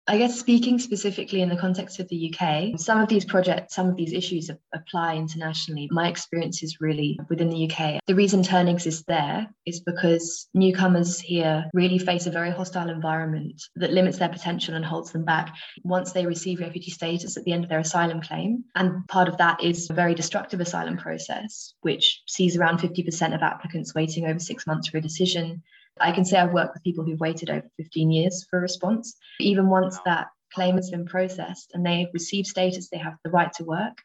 I 0.08 0.18
guess 0.18 0.40
speaking 0.40 0.80
specifically 0.80 1.42
in 1.42 1.50
the 1.50 1.56
context 1.56 2.00
of 2.00 2.08
the 2.10 2.34
UK, 2.34 2.80
some 2.80 3.00
of 3.00 3.08
these 3.08 3.24
projects, 3.24 3.76
some 3.76 3.88
of 3.88 3.96
these 3.96 4.14
issues 4.14 4.50
apply 4.74 5.16
internationally. 5.16 5.88
My 5.92 6.10
experience 6.10 6.64
is 6.64 6.82
really 6.82 7.20
within 7.30 7.50
the 7.50 7.70
UK. 7.70 8.00
The 8.08 8.16
reason 8.16 8.42
TERN 8.42 8.68
exists 8.68 9.04
there 9.08 9.48
is 9.68 9.80
because 9.80 10.50
newcomers 10.56 11.20
here 11.20 11.70
really 11.74 12.00
face 12.00 12.26
a 12.26 12.32
very 12.32 12.50
hostile 12.50 12.90
environment 12.90 13.62
that 13.76 13.94
limits 13.94 14.18
their 14.18 14.30
potential 14.30 14.74
and 14.74 14.84
holds 14.84 15.12
them 15.12 15.24
back 15.24 15.56
once 15.84 16.12
they 16.12 16.26
receive 16.26 16.62
refugee 16.62 16.92
status 16.92 17.38
at 17.38 17.44
the 17.44 17.54
end 17.54 17.64
of 17.64 17.70
their 17.70 17.80
asylum 17.80 18.22
claim. 18.22 18.64
And 18.76 19.08
part 19.08 19.28
of 19.28 19.38
that 19.38 19.64
is 19.64 19.90
a 19.90 19.94
very 19.94 20.16
destructive 20.16 20.62
asylum 20.62 20.98
process, 20.98 21.76
which 21.82 22.24
sees 22.28 22.58
around 22.58 22.80
50% 22.80 23.36
of 23.36 23.44
applicants 23.44 23.94
waiting 23.94 24.26
over 24.26 24.40
six 24.40 24.66
months 24.66 24.90
for 24.90 24.98
a 24.98 25.02
decision 25.02 25.62
I 26.00 26.12
can 26.12 26.26
say 26.26 26.38
I've 26.38 26.54
worked 26.54 26.74
with 26.74 26.84
people 26.84 27.04
who've 27.04 27.20
waited 27.20 27.50
over 27.50 27.68
15 27.78 28.12
years 28.12 28.46
for 28.50 28.60
a 28.60 28.62
response. 28.62 29.16
Even 29.40 29.70
once 29.70 30.00
that 30.06 30.28
claim 30.54 30.76
has 30.76 30.90
been 30.90 31.06
processed 31.06 31.72
and 31.74 31.86
they've 31.86 32.08
received 32.14 32.48
status, 32.48 32.90
they 32.90 32.98
have 32.98 33.18
the 33.24 33.30
right 33.30 33.52
to 33.54 33.64
work, 33.64 33.98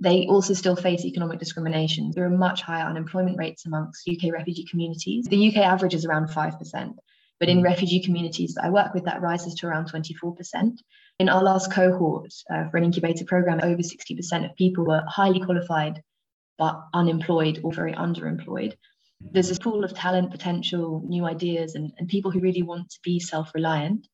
they 0.00 0.26
also 0.26 0.54
still 0.54 0.76
face 0.76 1.04
economic 1.04 1.38
discrimination. 1.38 2.12
There 2.14 2.24
are 2.24 2.30
much 2.30 2.62
higher 2.62 2.86
unemployment 2.86 3.36
rates 3.38 3.66
amongst 3.66 4.08
UK 4.08 4.32
refugee 4.32 4.66
communities. 4.70 5.26
The 5.26 5.48
UK 5.48 5.58
average 5.58 5.94
is 5.94 6.06
around 6.06 6.28
5%, 6.30 6.94
but 7.38 7.48
in 7.48 7.62
refugee 7.62 8.02
communities 8.02 8.54
that 8.54 8.64
I 8.64 8.70
work 8.70 8.94
with, 8.94 9.04
that 9.04 9.20
rises 9.20 9.54
to 9.56 9.66
around 9.66 9.90
24%. 9.90 10.78
In 11.18 11.28
our 11.28 11.42
last 11.42 11.70
cohort 11.70 12.32
uh, 12.50 12.68
for 12.70 12.78
an 12.78 12.84
incubator 12.84 13.26
program, 13.26 13.60
over 13.62 13.82
60% 13.82 14.44
of 14.48 14.56
people 14.56 14.86
were 14.86 15.02
highly 15.06 15.40
qualified 15.40 16.02
but 16.56 16.78
unemployed 16.92 17.58
or 17.64 17.72
very 17.72 17.94
underemployed 17.94 18.74
there's 19.20 19.48
this 19.48 19.58
pool 19.58 19.84
of 19.84 19.94
talent, 19.94 20.30
potential, 20.30 21.02
new 21.06 21.24
ideas, 21.26 21.74
and, 21.74 21.92
and 21.98 22.08
people 22.08 22.30
who 22.30 22.40
really 22.40 22.62
want 22.62 22.90
to 22.90 22.98
be 23.02 23.20
self 23.20 23.54
reliant. 23.54 24.06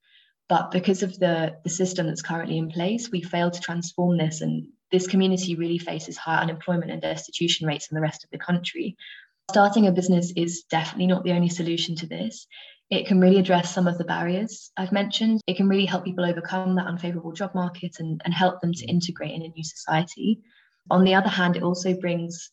But 0.49 0.71
because 0.71 1.03
of 1.03 1.19
the, 1.19 1.57
the 1.65 1.71
system 1.71 2.07
that's 2.07 2.23
currently 2.23 2.59
in 2.59 2.71
place, 2.71 3.11
we 3.11 3.21
fail 3.21 3.51
to 3.51 3.61
transform 3.61 4.17
this. 4.17 4.41
And 4.41 4.69
this 4.93 5.07
community 5.07 5.57
really 5.57 5.79
faces 5.79 6.17
higher 6.17 6.41
unemployment 6.41 6.93
and 6.93 7.03
destitution 7.03 7.67
rates 7.67 7.89
than 7.89 7.97
the 7.97 8.03
rest 8.03 8.23
of 8.23 8.31
the 8.31 8.39
country. 8.39 8.97
Starting 9.51 9.87
a 9.87 9.93
business 9.93 10.33
is 10.37 10.65
definitely 10.71 11.07
not 11.07 11.25
the 11.25 11.33
only 11.33 11.49
solution 11.49 11.97
to 11.97 12.07
this. 12.07 12.47
It 12.91 13.07
can 13.07 13.21
really 13.21 13.39
address 13.39 13.75
some 13.75 13.89
of 13.89 13.99
the 13.99 14.05
barriers 14.05 14.71
I've 14.77 14.93
mentioned. 14.93 15.41
It 15.49 15.57
can 15.57 15.69
really 15.69 15.87
help 15.87 16.05
people 16.05 16.25
overcome 16.25 16.77
that 16.77 16.87
unfavorable 16.87 17.33
job 17.33 17.53
market 17.53 17.97
and, 17.99 18.23
and 18.25 18.33
help 18.33 18.61
them 18.61 18.73
to 18.73 18.87
integrate 18.87 19.33
in 19.33 19.43
a 19.43 19.49
new 19.49 19.65
society. 19.65 20.41
On 20.91 21.03
the 21.03 21.17
other 21.17 21.29
hand, 21.29 21.57
it 21.57 21.65
also 21.65 21.95
brings 21.95 22.53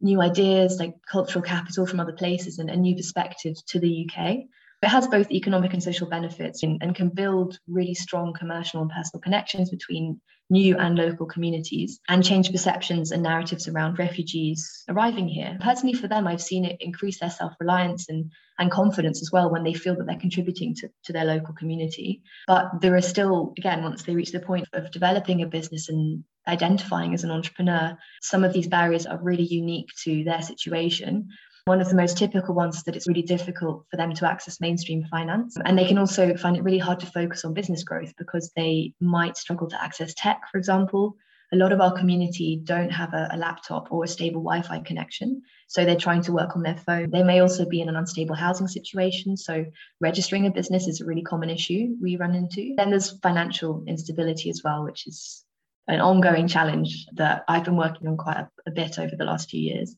new 0.00 0.20
ideas 0.20 0.78
like 0.78 0.94
cultural 1.06 1.42
capital 1.42 1.86
from 1.86 2.00
other 2.00 2.12
places 2.12 2.58
and 2.58 2.70
a 2.70 2.76
new 2.76 2.96
perspective 2.96 3.56
to 3.66 3.78
the 3.78 4.08
UK. 4.08 4.36
It 4.82 4.88
has 4.88 5.06
both 5.06 5.30
economic 5.30 5.74
and 5.74 5.82
social 5.82 6.08
benefits 6.08 6.62
and, 6.62 6.82
and, 6.82 6.94
can 6.94 7.10
build 7.10 7.58
really 7.68 7.92
strong 7.94 8.32
commercial 8.32 8.80
and 8.80 8.90
personal 8.90 9.20
connections 9.20 9.68
between 9.68 10.20
new 10.48 10.76
and 10.78 10.96
local 10.96 11.26
communities 11.26 12.00
and 12.08 12.24
change 12.24 12.50
perceptions 12.50 13.12
and 13.12 13.22
narratives 13.22 13.68
around 13.68 13.98
refugees 13.98 14.84
arriving 14.88 15.28
here. 15.28 15.56
Personally, 15.60 15.94
for 15.94 16.08
them, 16.08 16.26
I've 16.26 16.42
seen 16.42 16.64
it 16.64 16.78
increase 16.80 17.20
their 17.20 17.30
self 17.30 17.52
reliance 17.60 18.08
and, 18.08 18.32
and 18.58 18.70
confidence 18.70 19.20
as 19.20 19.30
well 19.30 19.50
when 19.50 19.64
they 19.64 19.74
feel 19.74 19.96
that 19.96 20.06
they're 20.06 20.16
contributing 20.16 20.74
to, 20.76 20.88
to 21.04 21.12
their 21.12 21.26
local 21.26 21.54
community. 21.54 22.22
But 22.46 22.80
there 22.80 22.96
are 22.96 23.02
still, 23.02 23.52
again, 23.58 23.82
once 23.82 24.02
they 24.02 24.14
reach 24.14 24.32
the 24.32 24.40
point 24.40 24.66
of 24.72 24.90
developing 24.90 25.42
a 25.42 25.46
business 25.46 25.88
and 25.90 26.24
identifying 26.48 27.14
as 27.14 27.22
an 27.22 27.30
entrepreneur, 27.30 27.96
some 28.22 28.44
of 28.44 28.52
these 28.52 28.66
barriers 28.66 29.06
are 29.06 29.22
really 29.22 29.44
unique 29.44 29.88
to 30.04 30.24
their 30.24 30.42
situation. 30.42 31.28
One 31.66 31.80
of 31.80 31.88
the 31.88 31.96
most 31.96 32.16
typical 32.16 32.54
ones 32.54 32.78
is 32.78 32.82
that 32.84 32.96
it's 32.96 33.08
really 33.08 33.22
difficult 33.22 33.84
for 33.90 33.96
them 33.96 34.14
to 34.14 34.28
access 34.28 34.60
mainstream 34.60 35.04
finance. 35.10 35.56
And 35.64 35.78
they 35.78 35.86
can 35.86 35.98
also 35.98 36.36
find 36.36 36.56
it 36.56 36.64
really 36.64 36.78
hard 36.78 37.00
to 37.00 37.06
focus 37.06 37.44
on 37.44 37.54
business 37.54 37.84
growth 37.84 38.12
because 38.16 38.50
they 38.56 38.94
might 39.00 39.36
struggle 39.36 39.68
to 39.68 39.82
access 39.82 40.14
tech, 40.14 40.42
for 40.50 40.58
example. 40.58 41.16
A 41.52 41.56
lot 41.56 41.72
of 41.72 41.80
our 41.80 41.92
community 41.92 42.60
don't 42.62 42.90
have 42.90 43.12
a, 43.12 43.28
a 43.32 43.36
laptop 43.36 43.88
or 43.90 44.04
a 44.04 44.08
stable 44.08 44.40
Wi 44.40 44.62
Fi 44.62 44.78
connection. 44.80 45.42
So 45.66 45.84
they're 45.84 45.96
trying 45.96 46.22
to 46.22 46.32
work 46.32 46.54
on 46.54 46.62
their 46.62 46.76
phone. 46.76 47.10
They 47.10 47.24
may 47.24 47.40
also 47.40 47.66
be 47.66 47.80
in 47.80 47.88
an 47.88 47.96
unstable 47.96 48.36
housing 48.36 48.68
situation. 48.68 49.36
So 49.36 49.64
registering 50.00 50.46
a 50.46 50.50
business 50.50 50.86
is 50.86 51.00
a 51.00 51.04
really 51.04 51.22
common 51.22 51.50
issue 51.50 51.96
we 52.00 52.16
run 52.16 52.36
into. 52.36 52.74
Then 52.76 52.90
there's 52.90 53.18
financial 53.18 53.82
instability 53.88 54.48
as 54.48 54.62
well, 54.62 54.84
which 54.84 55.08
is 55.08 55.44
an 55.88 56.00
ongoing 56.00 56.46
challenge 56.46 57.06
that 57.14 57.44
I've 57.48 57.64
been 57.64 57.76
working 57.76 58.06
on 58.06 58.16
quite 58.16 58.36
a, 58.36 58.48
a 58.66 58.70
bit 58.70 59.00
over 59.00 59.16
the 59.16 59.24
last 59.24 59.50
few 59.50 59.60
years 59.60 59.96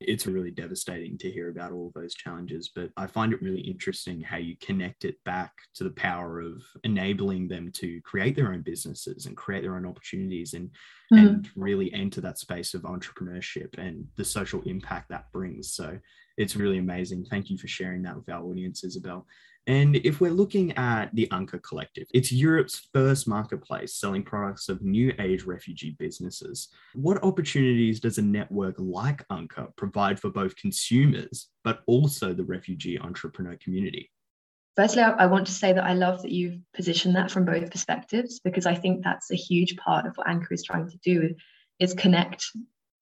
it's 0.00 0.26
really 0.26 0.50
devastating 0.50 1.18
to 1.18 1.30
hear 1.30 1.50
about 1.50 1.72
all 1.72 1.90
those 1.94 2.14
challenges 2.14 2.70
but 2.74 2.90
i 2.96 3.06
find 3.06 3.32
it 3.32 3.42
really 3.42 3.60
interesting 3.60 4.20
how 4.20 4.36
you 4.36 4.56
connect 4.60 5.04
it 5.04 5.16
back 5.24 5.52
to 5.74 5.84
the 5.84 5.90
power 5.90 6.40
of 6.40 6.62
enabling 6.84 7.48
them 7.48 7.70
to 7.72 8.00
create 8.02 8.36
their 8.36 8.52
own 8.52 8.62
businesses 8.62 9.26
and 9.26 9.36
create 9.36 9.62
their 9.62 9.76
own 9.76 9.86
opportunities 9.86 10.54
and 10.54 10.70
mm-hmm. 11.12 11.26
and 11.26 11.48
really 11.56 11.92
enter 11.92 12.20
that 12.20 12.38
space 12.38 12.74
of 12.74 12.82
entrepreneurship 12.82 13.78
and 13.78 14.06
the 14.16 14.24
social 14.24 14.62
impact 14.62 15.08
that 15.08 15.30
brings. 15.32 15.72
So 15.72 15.98
it's 16.36 16.56
really 16.56 16.78
amazing. 16.78 17.24
Thank 17.24 17.50
you 17.50 17.58
for 17.58 17.68
sharing 17.68 18.02
that 18.02 18.16
with 18.16 18.28
our 18.28 18.42
audience 18.42 18.84
isabel 18.84 19.26
and 19.68 19.96
if 19.96 20.18
we're 20.18 20.32
looking 20.32 20.72
at 20.78 21.14
the 21.14 21.28
Anqa 21.30 21.62
Collective, 21.62 22.06
it's 22.14 22.32
Europe's 22.32 22.88
first 22.94 23.28
marketplace 23.28 23.94
selling 23.94 24.22
products 24.22 24.70
of 24.70 24.82
new 24.82 25.12
age 25.18 25.44
refugee 25.44 25.94
businesses. 25.98 26.68
What 26.94 27.22
opportunities 27.22 28.00
does 28.00 28.16
a 28.16 28.22
network 28.22 28.76
like 28.78 29.28
Anqa 29.28 29.76
provide 29.76 30.18
for 30.18 30.30
both 30.30 30.56
consumers, 30.56 31.48
but 31.64 31.80
also 31.86 32.32
the 32.32 32.44
refugee 32.44 32.98
entrepreneur 32.98 33.58
community? 33.62 34.10
Firstly, 34.74 35.02
I 35.02 35.26
want 35.26 35.46
to 35.48 35.52
say 35.52 35.74
that 35.74 35.84
I 35.84 35.92
love 35.92 36.22
that 36.22 36.32
you've 36.32 36.60
positioned 36.74 37.14
that 37.16 37.30
from 37.30 37.44
both 37.44 37.70
perspectives 37.70 38.40
because 38.40 38.64
I 38.64 38.74
think 38.74 39.04
that's 39.04 39.30
a 39.30 39.36
huge 39.36 39.76
part 39.76 40.06
of 40.06 40.16
what 40.16 40.28
Anqa 40.28 40.52
is 40.52 40.62
trying 40.62 40.88
to 40.88 40.98
do 41.04 41.34
is 41.78 41.92
connect 41.92 42.44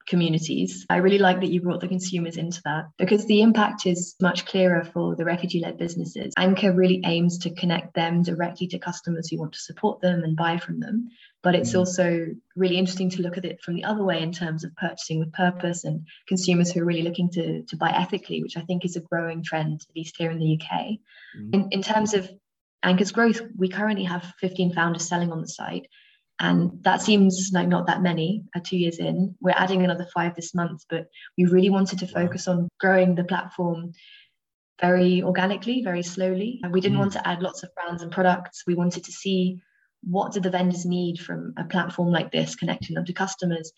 communities. 0.06 0.86
I 0.88 0.96
really 0.96 1.18
like 1.18 1.40
that 1.40 1.50
you 1.50 1.60
brought 1.60 1.80
the 1.80 1.88
consumers 1.88 2.36
into 2.36 2.62
that 2.64 2.86
because 2.96 3.26
the 3.26 3.42
impact 3.42 3.86
is 3.86 4.14
much 4.20 4.46
clearer 4.46 4.84
for 4.84 5.16
the 5.16 5.24
refugee 5.24 5.60
led 5.60 5.78
businesses. 5.78 6.32
Anqa 6.38 6.74
really 6.74 7.02
aims 7.04 7.38
to 7.38 7.50
connect 7.50 7.94
them 7.94 8.22
directly 8.22 8.68
to 8.68 8.78
customers 8.78 9.28
who 9.28 9.38
want 9.38 9.52
to 9.52 9.60
support 9.60 10.00
them 10.00 10.22
and 10.22 10.36
buy 10.36 10.58
from 10.58 10.80
them. 10.80 11.08
But 11.42 11.54
it's 11.54 11.72
mm. 11.72 11.78
also 11.78 12.26
really 12.54 12.78
interesting 12.78 13.10
to 13.10 13.22
look 13.22 13.36
at 13.36 13.44
it 13.44 13.60
from 13.62 13.74
the 13.74 13.84
other 13.84 14.02
way 14.02 14.22
in 14.22 14.32
terms 14.32 14.64
of 14.64 14.74
purchasing 14.76 15.18
with 15.18 15.32
purpose 15.32 15.84
and 15.84 16.06
consumers 16.26 16.72
who 16.72 16.80
are 16.80 16.84
really 16.86 17.02
looking 17.02 17.30
to, 17.30 17.62
to 17.62 17.76
buy 17.76 17.90
ethically, 17.90 18.42
which 18.42 18.56
I 18.56 18.62
think 18.62 18.84
is 18.84 18.96
a 18.96 19.00
growing 19.00 19.42
trend, 19.42 19.82
at 19.88 19.96
least 19.96 20.16
here 20.16 20.30
in 20.30 20.38
the 20.38 20.58
UK. 20.60 20.98
Mm. 21.38 21.54
In, 21.54 21.68
in 21.70 21.82
terms 21.82 22.14
of 22.14 22.30
Anqa's 22.84 23.12
growth, 23.12 23.40
we 23.56 23.68
currently 23.68 24.04
have 24.04 24.34
15 24.40 24.72
founders 24.72 25.08
selling 25.08 25.32
on 25.32 25.40
the 25.40 25.48
site. 25.48 25.88
And 26.38 26.82
that 26.82 27.00
seems 27.00 27.50
like 27.52 27.68
not 27.68 27.86
that 27.86 28.02
many 28.02 28.44
uh, 28.54 28.60
two 28.62 28.76
years 28.76 28.98
in. 28.98 29.34
We're 29.40 29.54
adding 29.56 29.82
another 29.82 30.06
five 30.12 30.34
this 30.34 30.54
month, 30.54 30.84
but 30.90 31.08
we 31.38 31.46
really 31.46 31.70
wanted 31.70 32.00
to 32.00 32.06
focus 32.06 32.46
on 32.46 32.68
growing 32.78 33.14
the 33.14 33.24
platform 33.24 33.92
very 34.80 35.22
organically, 35.22 35.82
very 35.82 36.02
slowly. 36.02 36.60
And 36.62 36.72
we 36.72 36.82
didn't 36.82 36.96
mm. 36.96 37.00
want 37.00 37.12
to 37.12 37.26
add 37.26 37.42
lots 37.42 37.62
of 37.62 37.74
brands 37.74 38.02
and 38.02 38.12
products. 38.12 38.64
We 38.66 38.74
wanted 38.74 39.04
to 39.04 39.12
see 39.12 39.62
what 40.02 40.32
do 40.32 40.40
the 40.40 40.50
vendors 40.50 40.84
need 40.84 41.18
from 41.18 41.54
a 41.56 41.64
platform 41.64 42.10
like 42.10 42.30
this, 42.30 42.54
connecting 42.54 42.94
them 42.94 43.06
to 43.06 43.12
customers. 43.12 43.72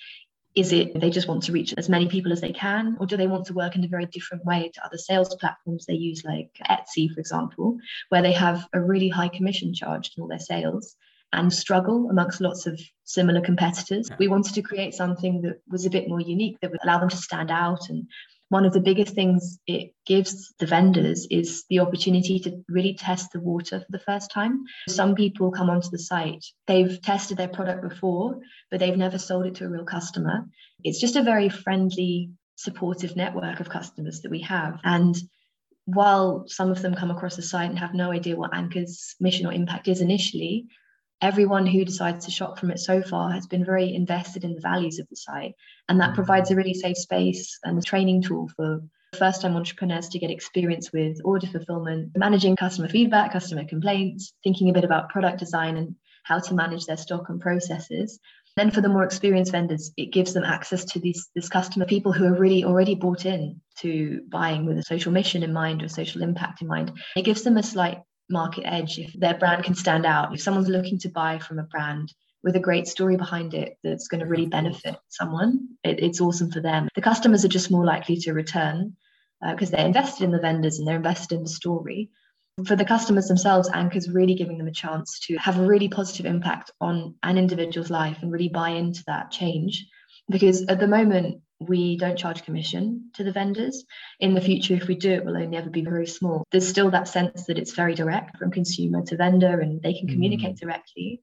Is 0.56 0.72
it 0.72 0.98
they 0.98 1.10
just 1.10 1.28
want 1.28 1.44
to 1.44 1.52
reach 1.52 1.72
as 1.76 1.88
many 1.88 2.08
people 2.08 2.32
as 2.32 2.40
they 2.40 2.52
can, 2.52 2.96
or 2.98 3.06
do 3.06 3.16
they 3.16 3.28
want 3.28 3.46
to 3.46 3.54
work 3.54 3.76
in 3.76 3.84
a 3.84 3.88
very 3.88 4.06
different 4.06 4.44
way 4.44 4.72
to 4.74 4.84
other 4.84 4.98
sales 4.98 5.34
platforms 5.36 5.86
they 5.86 5.94
use, 5.94 6.24
like 6.24 6.50
Etsy, 6.68 7.08
for 7.08 7.20
example, 7.20 7.78
where 8.08 8.22
they 8.22 8.32
have 8.32 8.66
a 8.72 8.80
really 8.80 9.08
high 9.08 9.28
commission 9.28 9.72
charge 9.72 10.10
to 10.10 10.22
all 10.22 10.28
their 10.28 10.40
sales? 10.40 10.96
And 11.32 11.52
struggle 11.52 12.08
amongst 12.10 12.40
lots 12.40 12.66
of 12.66 12.80
similar 13.04 13.40
competitors. 13.40 14.10
We 14.18 14.28
wanted 14.28 14.54
to 14.54 14.62
create 14.62 14.94
something 14.94 15.42
that 15.42 15.60
was 15.68 15.84
a 15.84 15.90
bit 15.90 16.08
more 16.08 16.20
unique 16.20 16.58
that 16.60 16.70
would 16.70 16.82
allow 16.82 16.98
them 16.98 17.10
to 17.10 17.16
stand 17.16 17.50
out. 17.50 17.90
And 17.90 18.08
one 18.48 18.64
of 18.64 18.72
the 18.72 18.80
biggest 18.80 19.14
things 19.14 19.58
it 19.66 19.92
gives 20.06 20.54
the 20.58 20.66
vendors 20.66 21.26
is 21.30 21.64
the 21.68 21.80
opportunity 21.80 22.40
to 22.40 22.64
really 22.68 22.94
test 22.94 23.32
the 23.32 23.40
water 23.40 23.80
for 23.80 23.86
the 23.90 23.98
first 23.98 24.30
time. 24.30 24.64
Some 24.88 25.14
people 25.14 25.50
come 25.50 25.68
onto 25.68 25.90
the 25.90 25.98
site, 25.98 26.44
they've 26.66 27.00
tested 27.02 27.36
their 27.36 27.48
product 27.48 27.82
before, 27.86 28.38
but 28.70 28.80
they've 28.80 28.96
never 28.96 29.18
sold 29.18 29.46
it 29.46 29.56
to 29.56 29.66
a 29.66 29.68
real 29.68 29.84
customer. 29.84 30.46
It's 30.82 31.00
just 31.00 31.16
a 31.16 31.22
very 31.22 31.50
friendly, 31.50 32.30
supportive 32.56 33.16
network 33.16 33.60
of 33.60 33.68
customers 33.68 34.22
that 34.22 34.30
we 34.30 34.40
have. 34.40 34.80
And 34.82 35.14
while 35.84 36.44
some 36.46 36.70
of 36.70 36.80
them 36.80 36.94
come 36.94 37.10
across 37.10 37.36
the 37.36 37.42
site 37.42 37.68
and 37.68 37.78
have 37.78 37.94
no 37.94 38.12
idea 38.12 38.36
what 38.36 38.52
Anqa's 38.52 39.14
mission 39.20 39.46
or 39.46 39.52
impact 39.52 39.88
is 39.88 40.00
initially, 40.00 40.66
everyone 41.20 41.66
who 41.66 41.84
decides 41.84 42.24
to 42.24 42.30
shop 42.30 42.58
from 42.58 42.70
it 42.70 42.78
so 42.78 43.02
far 43.02 43.30
has 43.32 43.46
been 43.46 43.64
very 43.64 43.94
invested 43.94 44.44
in 44.44 44.54
the 44.54 44.60
values 44.60 44.98
of 44.98 45.08
the 45.08 45.16
site. 45.16 45.54
And 45.88 46.00
that 46.00 46.12
mm. 46.12 46.14
provides 46.14 46.50
a 46.50 46.56
really 46.56 46.74
safe 46.74 46.96
space 46.96 47.58
and 47.64 47.78
a 47.78 47.82
training 47.82 48.22
tool 48.22 48.48
for 48.56 48.80
first 49.16 49.42
time 49.42 49.56
entrepreneurs 49.56 50.08
to 50.10 50.18
get 50.18 50.30
experience 50.30 50.92
with 50.92 51.18
order 51.24 51.46
fulfillment, 51.46 52.12
managing 52.16 52.56
customer 52.56 52.88
feedback, 52.88 53.32
customer 53.32 53.64
complaints, 53.64 54.34
thinking 54.44 54.68
a 54.68 54.72
bit 54.72 54.84
about 54.84 55.08
product 55.08 55.38
design 55.38 55.76
and 55.76 55.94
how 56.24 56.38
to 56.38 56.54
manage 56.54 56.84
their 56.84 56.96
stock 56.96 57.28
and 57.28 57.40
processes. 57.40 58.20
Then 58.56 58.70
for 58.70 58.80
the 58.80 58.88
more 58.88 59.04
experienced 59.04 59.52
vendors, 59.52 59.92
it 59.96 60.12
gives 60.12 60.34
them 60.34 60.44
access 60.44 60.84
to 60.86 61.00
these 61.00 61.28
this 61.34 61.48
customer 61.48 61.86
people 61.86 62.12
who 62.12 62.26
are 62.26 62.38
really 62.38 62.64
already 62.64 62.94
bought 62.94 63.24
in 63.24 63.60
to 63.78 64.20
buying 64.28 64.66
with 64.66 64.78
a 64.78 64.82
social 64.82 65.12
mission 65.12 65.42
in 65.42 65.52
mind 65.52 65.82
or 65.82 65.88
social 65.88 66.22
impact 66.22 66.60
in 66.60 66.68
mind. 66.68 66.92
It 67.16 67.22
gives 67.22 67.42
them 67.42 67.56
a 67.56 67.62
slight 67.62 68.02
market 68.30 68.64
edge 68.66 68.98
if 68.98 69.12
their 69.14 69.36
brand 69.36 69.64
can 69.64 69.74
stand 69.74 70.06
out. 70.06 70.34
If 70.34 70.42
someone's 70.42 70.68
looking 70.68 70.98
to 71.00 71.08
buy 71.08 71.38
from 71.38 71.58
a 71.58 71.64
brand 71.64 72.12
with 72.42 72.56
a 72.56 72.60
great 72.60 72.86
story 72.86 73.16
behind 73.16 73.54
it 73.54 73.78
that's 73.82 74.08
going 74.08 74.20
to 74.20 74.26
really 74.26 74.46
benefit 74.46 74.96
someone, 75.08 75.68
it, 75.82 76.02
it's 76.02 76.20
awesome 76.20 76.50
for 76.50 76.60
them. 76.60 76.88
The 76.94 77.02
customers 77.02 77.44
are 77.44 77.48
just 77.48 77.70
more 77.70 77.84
likely 77.84 78.16
to 78.18 78.32
return 78.32 78.96
because 79.50 79.72
uh, 79.72 79.76
they're 79.76 79.86
invested 79.86 80.24
in 80.24 80.32
the 80.32 80.40
vendors 80.40 80.78
and 80.78 80.86
they're 80.86 80.96
invested 80.96 81.36
in 81.36 81.42
the 81.42 81.48
story. 81.48 82.10
For 82.66 82.74
the 82.74 82.84
customers 82.84 83.28
themselves, 83.28 83.70
Anqa's 83.70 84.10
really 84.10 84.34
giving 84.34 84.58
them 84.58 84.66
a 84.66 84.72
chance 84.72 85.20
to 85.26 85.36
have 85.36 85.58
a 85.58 85.64
really 85.64 85.88
positive 85.88 86.26
impact 86.26 86.72
on 86.80 87.14
an 87.22 87.38
individual's 87.38 87.90
life 87.90 88.18
and 88.20 88.32
really 88.32 88.48
buy 88.48 88.70
into 88.70 89.04
that 89.06 89.30
change. 89.30 89.86
Because 90.28 90.66
at 90.66 90.80
the 90.80 90.88
moment, 90.88 91.40
we 91.60 91.96
don't 91.96 92.18
charge 92.18 92.44
commission 92.44 93.10
to 93.14 93.24
the 93.24 93.32
vendors. 93.32 93.84
In 94.20 94.34
the 94.34 94.40
future, 94.40 94.74
if 94.74 94.86
we 94.86 94.94
do, 94.94 95.10
it 95.10 95.24
will 95.24 95.36
only 95.36 95.56
ever 95.56 95.70
be 95.70 95.82
very 95.82 96.06
small. 96.06 96.44
There's 96.52 96.68
still 96.68 96.90
that 96.90 97.08
sense 97.08 97.46
that 97.46 97.58
it's 97.58 97.74
very 97.74 97.94
direct 97.94 98.38
from 98.38 98.50
consumer 98.50 99.02
to 99.06 99.16
vendor 99.16 99.60
and 99.60 99.82
they 99.82 99.94
can 99.94 100.08
communicate 100.08 100.56
mm. 100.56 100.60
directly. 100.60 101.22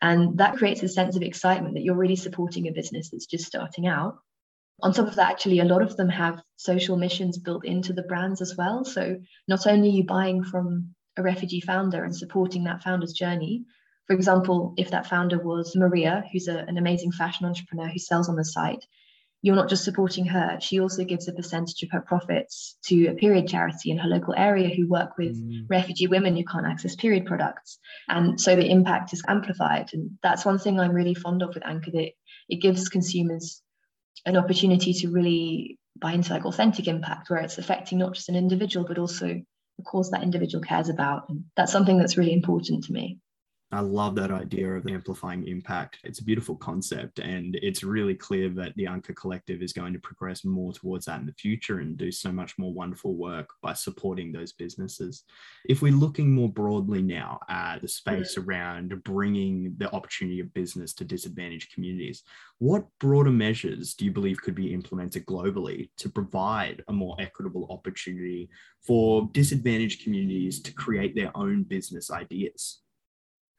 And 0.00 0.38
that 0.38 0.56
creates 0.56 0.82
a 0.82 0.88
sense 0.88 1.16
of 1.16 1.22
excitement 1.22 1.74
that 1.74 1.82
you're 1.82 1.94
really 1.96 2.16
supporting 2.16 2.66
a 2.66 2.72
business 2.72 3.10
that's 3.10 3.26
just 3.26 3.46
starting 3.46 3.86
out. 3.86 4.18
On 4.82 4.92
top 4.92 5.06
of 5.06 5.14
that, 5.16 5.30
actually, 5.30 5.60
a 5.60 5.64
lot 5.64 5.82
of 5.82 5.96
them 5.96 6.08
have 6.08 6.42
social 6.56 6.96
missions 6.96 7.38
built 7.38 7.64
into 7.64 7.92
the 7.92 8.02
brands 8.02 8.40
as 8.40 8.56
well. 8.56 8.84
So 8.84 9.20
not 9.46 9.66
only 9.66 9.90
are 9.90 9.92
you 9.92 10.04
buying 10.04 10.42
from 10.42 10.94
a 11.16 11.22
refugee 11.22 11.60
founder 11.60 12.02
and 12.02 12.14
supporting 12.14 12.64
that 12.64 12.82
founder's 12.82 13.12
journey, 13.12 13.64
for 14.06 14.14
example, 14.14 14.74
if 14.76 14.90
that 14.90 15.06
founder 15.06 15.38
was 15.38 15.76
Maria, 15.76 16.24
who's 16.32 16.48
a, 16.48 16.58
an 16.58 16.76
amazing 16.76 17.12
fashion 17.12 17.46
entrepreneur 17.46 17.88
who 17.88 17.98
sells 17.98 18.28
on 18.28 18.36
the 18.36 18.44
site, 18.44 18.84
you're 19.44 19.54
not 19.54 19.68
just 19.68 19.84
supporting 19.84 20.24
her, 20.24 20.58
she 20.58 20.80
also 20.80 21.04
gives 21.04 21.28
a 21.28 21.32
percentage 21.34 21.82
of 21.82 21.90
her 21.90 22.00
profits 22.00 22.78
to 22.82 23.08
a 23.08 23.14
period 23.14 23.46
charity 23.46 23.90
in 23.90 23.98
her 23.98 24.08
local 24.08 24.32
area 24.34 24.74
who 24.74 24.88
work 24.88 25.18
with 25.18 25.36
mm. 25.36 25.66
refugee 25.68 26.06
women 26.06 26.34
who 26.34 26.44
can't 26.46 26.64
access 26.64 26.96
period 26.96 27.26
products. 27.26 27.78
And 28.08 28.40
so 28.40 28.56
the 28.56 28.66
impact 28.66 29.12
is 29.12 29.22
amplified. 29.28 29.90
And 29.92 30.12
that's 30.22 30.46
one 30.46 30.58
thing 30.58 30.80
I'm 30.80 30.94
really 30.94 31.12
fond 31.12 31.42
of 31.42 31.50
with 31.52 31.62
Anqa 31.62 31.92
that 31.92 32.12
it 32.48 32.62
gives 32.62 32.88
consumers 32.88 33.60
an 34.24 34.38
opportunity 34.38 34.94
to 34.94 35.10
really 35.10 35.78
buy 35.94 36.12
into 36.12 36.32
like 36.32 36.46
authentic 36.46 36.88
impact 36.88 37.28
where 37.28 37.40
it's 37.40 37.58
affecting 37.58 37.98
not 37.98 38.14
just 38.14 38.30
an 38.30 38.36
individual, 38.36 38.86
but 38.88 38.96
also 38.96 39.26
the 39.26 39.84
cause 39.84 40.10
that 40.12 40.22
individual 40.22 40.64
cares 40.64 40.88
about. 40.88 41.28
And 41.28 41.44
that's 41.54 41.70
something 41.70 41.98
that's 41.98 42.16
really 42.16 42.32
important 42.32 42.84
to 42.84 42.92
me. 42.94 43.18
I 43.74 43.80
love 43.80 44.14
that 44.14 44.30
idea 44.30 44.72
of 44.72 44.86
amplifying 44.86 45.48
impact. 45.48 45.98
It's 46.04 46.20
a 46.20 46.24
beautiful 46.24 46.54
concept, 46.54 47.18
and 47.18 47.58
it's 47.60 47.82
really 47.82 48.14
clear 48.14 48.48
that 48.50 48.72
the 48.76 48.84
Anqa 48.84 49.16
Collective 49.16 49.62
is 49.62 49.72
going 49.72 49.92
to 49.94 49.98
progress 49.98 50.44
more 50.44 50.72
towards 50.72 51.06
that 51.06 51.18
in 51.18 51.26
the 51.26 51.32
future 51.32 51.80
and 51.80 51.96
do 51.96 52.12
so 52.12 52.30
much 52.30 52.56
more 52.56 52.72
wonderful 52.72 53.16
work 53.16 53.50
by 53.62 53.72
supporting 53.72 54.30
those 54.30 54.52
businesses. 54.52 55.24
If 55.68 55.82
we're 55.82 55.92
looking 55.92 56.30
more 56.30 56.48
broadly 56.48 57.02
now 57.02 57.40
at 57.48 57.82
the 57.82 57.88
space 57.88 58.36
mm. 58.36 58.46
around 58.46 59.02
bringing 59.02 59.74
the 59.78 59.92
opportunity 59.92 60.38
of 60.38 60.54
business 60.54 60.94
to 60.94 61.04
disadvantaged 61.04 61.74
communities, 61.74 62.22
what 62.58 62.86
broader 63.00 63.32
measures 63.32 63.94
do 63.94 64.04
you 64.04 64.12
believe 64.12 64.40
could 64.40 64.54
be 64.54 64.72
implemented 64.72 65.26
globally 65.26 65.90
to 65.98 66.08
provide 66.08 66.84
a 66.86 66.92
more 66.92 67.16
equitable 67.18 67.66
opportunity 67.70 68.48
for 68.86 69.28
disadvantaged 69.32 70.04
communities 70.04 70.62
to 70.62 70.72
create 70.72 71.16
their 71.16 71.36
own 71.36 71.64
business 71.64 72.12
ideas? 72.12 72.82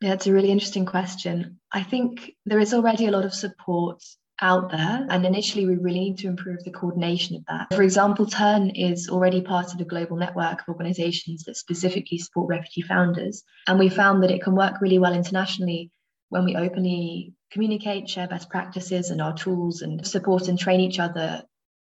Yeah, 0.05 0.13
it's 0.13 0.27
a 0.27 0.33
really 0.33 0.51
interesting 0.51 0.85
question. 0.85 1.59
I 1.71 1.81
think 1.81 2.35
there 2.45 2.59
is 2.59 2.75
already 2.75 3.07
a 3.07 3.11
lot 3.11 3.25
of 3.25 3.33
support 3.33 4.03
out 4.39 4.69
there, 4.69 5.07
and 5.09 5.25
initially 5.25 5.65
we 5.65 5.77
really 5.77 5.99
need 5.99 6.19
to 6.19 6.27
improve 6.27 6.63
the 6.63 6.69
coordination 6.69 7.37
of 7.37 7.45
that. 7.47 7.73
For 7.73 7.81
example, 7.81 8.27
TERN 8.27 8.69
is 8.75 9.09
already 9.09 9.41
part 9.41 9.73
of 9.73 9.81
a 9.81 9.83
global 9.83 10.15
network 10.15 10.61
of 10.61 10.67
organizations 10.67 11.45
that 11.45 11.57
specifically 11.57 12.19
support 12.19 12.49
refugee 12.49 12.83
founders, 12.83 13.41
and 13.65 13.79
we 13.79 13.89
found 13.89 14.21
that 14.21 14.29
it 14.29 14.43
can 14.43 14.53
work 14.53 14.79
really 14.79 14.99
well 14.99 15.15
internationally 15.15 15.89
when 16.29 16.45
we 16.45 16.55
openly 16.55 17.33
communicate, 17.51 18.07
share 18.07 18.27
best 18.27 18.51
practices 18.51 19.09
and 19.09 19.19
our 19.19 19.33
tools, 19.33 19.81
and 19.81 20.05
support 20.05 20.49
and 20.49 20.59
train 20.59 20.81
each 20.81 20.99
other 20.99 21.41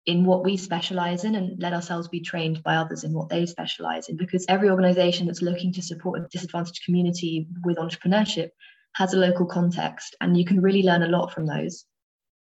in 0.07 0.25
what 0.25 0.45
we 0.45 0.57
specialize 0.57 1.25
in 1.25 1.35
and 1.35 1.61
let 1.61 1.73
ourselves 1.73 2.07
be 2.09 2.21
trained 2.21 2.63
by 2.63 2.77
others 2.77 3.03
in 3.03 3.13
what 3.13 3.29
they 3.29 3.45
specialize 3.45 4.09
in 4.09 4.17
because 4.17 4.47
every 4.49 4.71
organization 4.71 5.27
that's 5.27 5.43
looking 5.43 5.73
to 5.73 5.83
support 5.83 6.21
a 6.21 6.29
disadvantaged 6.31 6.85
community 6.85 7.49
with 7.65 7.77
entrepreneurship 7.77 8.51
has 8.95 9.13
a 9.13 9.19
local 9.19 9.47
context 9.47 10.17
and 10.21 10.37
you 10.37 10.45
can 10.45 10.63
really 10.63 10.83
learn 10.83 11.03
a 11.03 11.09
lot 11.09 11.33
from 11.33 11.45
those. 11.45 11.85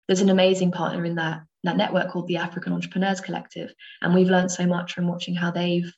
There's 0.08 0.22
an 0.22 0.30
amazing 0.30 0.72
partner 0.72 1.04
in 1.06 1.16
that 1.16 1.42
that 1.64 1.78
network 1.78 2.12
called 2.12 2.28
the 2.28 2.38
african 2.38 2.74
entrepreneurs 2.74 3.20
collective 3.20 3.74
and 4.04 4.14
we've 4.14 4.30
learned 4.30 4.52
so 4.52 4.68
much 4.68 4.94
from 4.94 5.08
watching 5.08 5.34
how 5.34 5.50
they've 5.50 5.92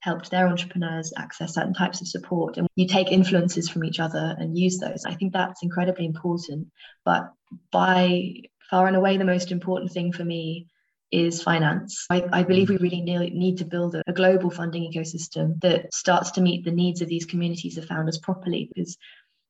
helped 0.00 0.30
their 0.30 0.48
entrepreneurs 0.48 1.12
access 1.18 1.52
certain 1.52 1.74
types 1.74 2.00
of 2.00 2.08
support 2.08 2.56
and 2.56 2.66
you 2.74 2.88
take 2.88 3.12
influences 3.12 3.68
from 3.68 3.84
each 3.84 4.00
other 4.00 4.34
and 4.38 4.56
use 4.56 4.78
those. 4.78 5.04
I 5.04 5.12
think 5.12 5.34
that's 5.34 5.62
incredibly 5.62 6.06
important 6.06 6.68
but 7.04 7.30
by 7.70 8.32
far 8.70 8.86
and 8.86 8.96
away 8.96 9.18
the 9.18 9.24
most 9.24 9.52
important 9.52 9.92
thing 9.92 10.10
for 10.10 10.24
me 10.24 10.68
is 11.12 11.42
finance. 11.42 12.06
I, 12.10 12.24
I 12.32 12.42
believe 12.42 12.68
we 12.68 12.76
really 12.76 13.00
need 13.02 13.58
to 13.58 13.64
build 13.64 13.94
a, 13.94 14.02
a, 14.06 14.12
global 14.12 14.50
funding 14.50 14.90
ecosystem 14.92 15.60
that 15.60 15.92
starts 15.92 16.30
to 16.32 16.40
meet 16.40 16.64
the 16.64 16.70
needs 16.70 17.00
of 17.00 17.08
these 17.08 17.24
communities 17.24 17.78
of 17.78 17.84
founders 17.86 18.18
properly. 18.18 18.70
Because 18.72 18.96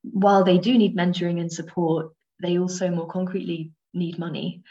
while 0.02 0.44
they 0.44 0.58
do 0.58 0.76
need 0.76 0.96
mentoring 0.96 1.40
and 1.40 1.52
support, 1.52 2.12
they 2.40 2.58
also 2.58 2.90
more 2.90 3.08
concretely 3.08 3.72
need 3.92 4.18
money. 4.18 4.62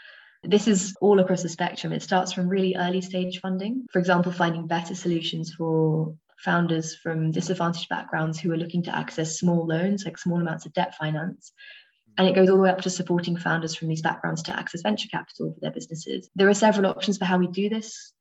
This 0.44 0.68
is 0.68 0.96
all 1.02 1.20
across 1.20 1.44
the 1.44 1.50
spectrum. 1.50 1.94
It 1.94 2.02
starts 2.02 2.32
from 2.32 2.48
really 2.48 2.76
early 2.76 3.02
stage 3.02 3.40
funding, 3.40 3.86
for 3.92 4.00
example, 4.00 4.32
finding 4.32 4.68
better 4.68 4.96
solutions 4.96 5.54
for 5.54 6.16
founders 6.40 6.96
from 6.96 7.32
disadvantaged 7.32 7.90
backgrounds 7.90 8.40
who 8.40 8.52
are 8.52 8.58
looking 8.58 8.84
to 8.84 8.96
access 8.96 9.38
small 9.38 9.68
loans, 9.68 10.06
like 10.06 10.18
small 10.18 10.40
amounts 10.40 10.66
of 10.66 10.74
debt 10.74 10.96
finance, 10.96 11.52
and 12.18 12.28
it 12.28 12.36
goes 12.36 12.50
all 12.50 12.58
the 12.58 12.64
way 12.64 12.70
up 12.70 12.82
to 12.82 12.90
supporting 12.90 13.38
founders 13.38 13.76
from 13.76 13.88
these 13.88 14.02
backgrounds 14.02 14.44
to 14.44 14.58
access 14.58 14.82
venture 14.82 15.08
capital 15.10 15.54
for 15.54 15.60
their 15.62 15.72
businesses. 15.72 16.30
There 16.36 16.50
are 16.50 16.54
several 16.54 16.90
options 16.90 17.18
for 17.18 17.26
how 17.26 17.38
we 17.38 17.48
do 17.48 17.70
this. 17.70 18.14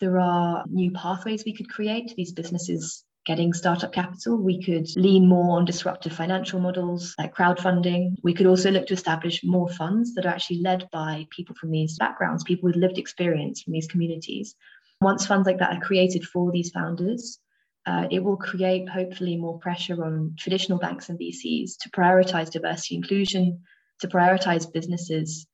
There 0.00 0.18
are 0.18 0.64
new 0.68 0.90
pathways 0.92 1.44
we 1.44 1.54
could 1.54 1.70
create 1.70 2.14
these 2.16 2.32
businesses 2.32 3.04
getting 3.24 3.52
startup 3.52 3.92
capital. 3.92 4.36
We 4.36 4.62
could 4.62 4.88
lean 4.96 5.28
more 5.28 5.56
on 5.56 5.64
disruptive 5.64 6.12
financial 6.12 6.60
models 6.60 7.14
like 7.18 7.34
crowdfunding. 7.34 8.16
We 8.22 8.34
could 8.34 8.46
also 8.46 8.70
look 8.70 8.86
to 8.86 8.94
establish 8.94 9.42
more 9.44 9.68
funds 9.68 10.14
that 10.14 10.26
are 10.26 10.30
actually 10.30 10.60
led 10.60 10.88
by 10.92 11.26
people 11.30 11.54
from 11.54 11.70
these 11.70 11.96
backgrounds, 11.98 12.44
people 12.44 12.66
with 12.66 12.76
lived 12.76 12.98
experience 12.98 13.62
from 13.62 13.74
these 13.74 13.86
communities. 13.86 14.56
Once 15.00 15.26
funds 15.26 15.46
like 15.46 15.58
that 15.58 15.76
are 15.76 15.80
created 15.80 16.24
for 16.24 16.50
these 16.52 16.70
founders, 16.70 17.38
uh, 17.86 18.06
it 18.10 18.22
will 18.22 18.36
create 18.36 18.88
hopefully 18.88 19.36
more 19.36 19.58
pressure 19.58 20.04
on 20.04 20.34
traditional 20.38 20.78
banks 20.78 21.08
and 21.08 21.18
VCs 21.18 21.76
to 21.80 21.90
prioritize 21.90 22.50
diversity 22.50 22.96
inclusion, 22.96 23.62
to 24.00 24.08
prioritize 24.08 24.72
businesses 24.72 25.46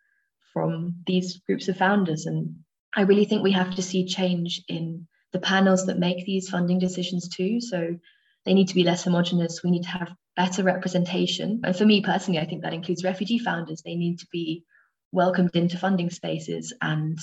from 0.53 0.95
these 1.07 1.39
groups 1.47 1.69
of 1.69 1.77
founders. 1.77 2.27
And 2.27 2.57
I 2.95 3.03
really 3.03 3.25
think 3.25 3.43
we 3.43 3.53
have 3.53 3.75
to 3.77 3.83
see 3.83 4.07
change 4.07 4.63
in 4.69 5.07
the 5.33 5.41
panels 5.41 5.87
that 5.87 5.99
make 5.99 6.25
these 6.25 6.49
funding 6.49 6.79
decisions 6.79 7.29
too. 7.29 7.61
So 7.61 7.97
they 8.45 8.55
need 8.55 8.69
to 8.69 8.75
be 8.75 8.85
less 8.85 9.05
homogenous. 9.05 9.63
We 9.63 9.71
need 9.71 9.85
to 9.85 9.91
have 9.91 10.15
better 10.37 10.63
representation. 10.63 11.61
And 11.65 11.77
for 11.77 11.85
me 11.85 12.03
personally, 12.03 12.41
I 12.41 12.47
think 12.47 12.63
that 12.63 12.75
includes 12.75 13.05
refugee 13.05 13.39
founders. 13.39 13.83
They 13.83 13.95
need 13.95 14.19
to 14.21 14.27
be 14.31 14.65
welcomed 15.13 15.57
into 15.57 15.79
funding 15.79 16.11
spaces 16.11 16.75
and 16.83 17.19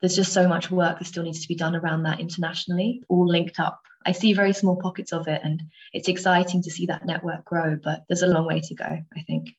there's 0.00 0.16
just 0.16 0.32
so 0.32 0.48
much 0.48 0.70
work 0.70 0.98
that 0.98 1.04
still 1.04 1.22
needs 1.22 1.42
to 1.42 1.48
be 1.48 1.54
done 1.54 1.76
around 1.76 2.04
that 2.04 2.20
internationally, 2.20 3.02
all 3.08 3.28
linked 3.28 3.60
up. 3.60 3.80
I 4.06 4.12
see 4.12 4.32
very 4.32 4.52
small 4.52 4.76
pockets 4.76 5.12
of 5.12 5.28
it, 5.28 5.40
and 5.44 5.62
it's 5.92 6.08
exciting 6.08 6.62
to 6.62 6.70
see 6.70 6.86
that 6.86 7.04
network 7.04 7.44
grow, 7.44 7.78
but 7.82 8.04
there's 8.08 8.22
a 8.22 8.26
long 8.26 8.46
way 8.46 8.60
to 8.60 8.74
go, 8.74 8.84
I 8.84 9.20
think. 9.26 9.50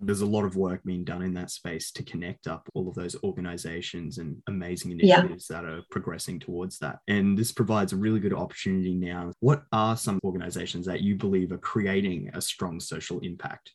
There's 0.00 0.22
a 0.22 0.26
lot 0.26 0.44
of 0.44 0.56
work 0.56 0.82
being 0.82 1.04
done 1.04 1.22
in 1.22 1.34
that 1.34 1.50
space 1.50 1.92
to 1.92 2.02
connect 2.02 2.48
up 2.48 2.68
all 2.74 2.88
of 2.88 2.94
those 2.94 3.14
organizations 3.22 4.18
and 4.18 4.42
amazing 4.48 4.90
initiatives 4.90 5.46
yeah. 5.48 5.60
that 5.60 5.68
are 5.68 5.82
progressing 5.90 6.40
towards 6.40 6.78
that. 6.80 6.98
And 7.06 7.38
this 7.38 7.52
provides 7.52 7.92
a 7.92 7.96
really 7.96 8.18
good 8.18 8.32
opportunity 8.32 8.94
now. 8.94 9.30
What 9.38 9.62
are 9.70 9.96
some 9.96 10.18
organizations 10.24 10.86
that 10.86 11.02
you 11.02 11.14
believe 11.14 11.52
are 11.52 11.58
creating 11.58 12.30
a 12.34 12.40
strong 12.40 12.80
social 12.80 13.20
impact? 13.20 13.72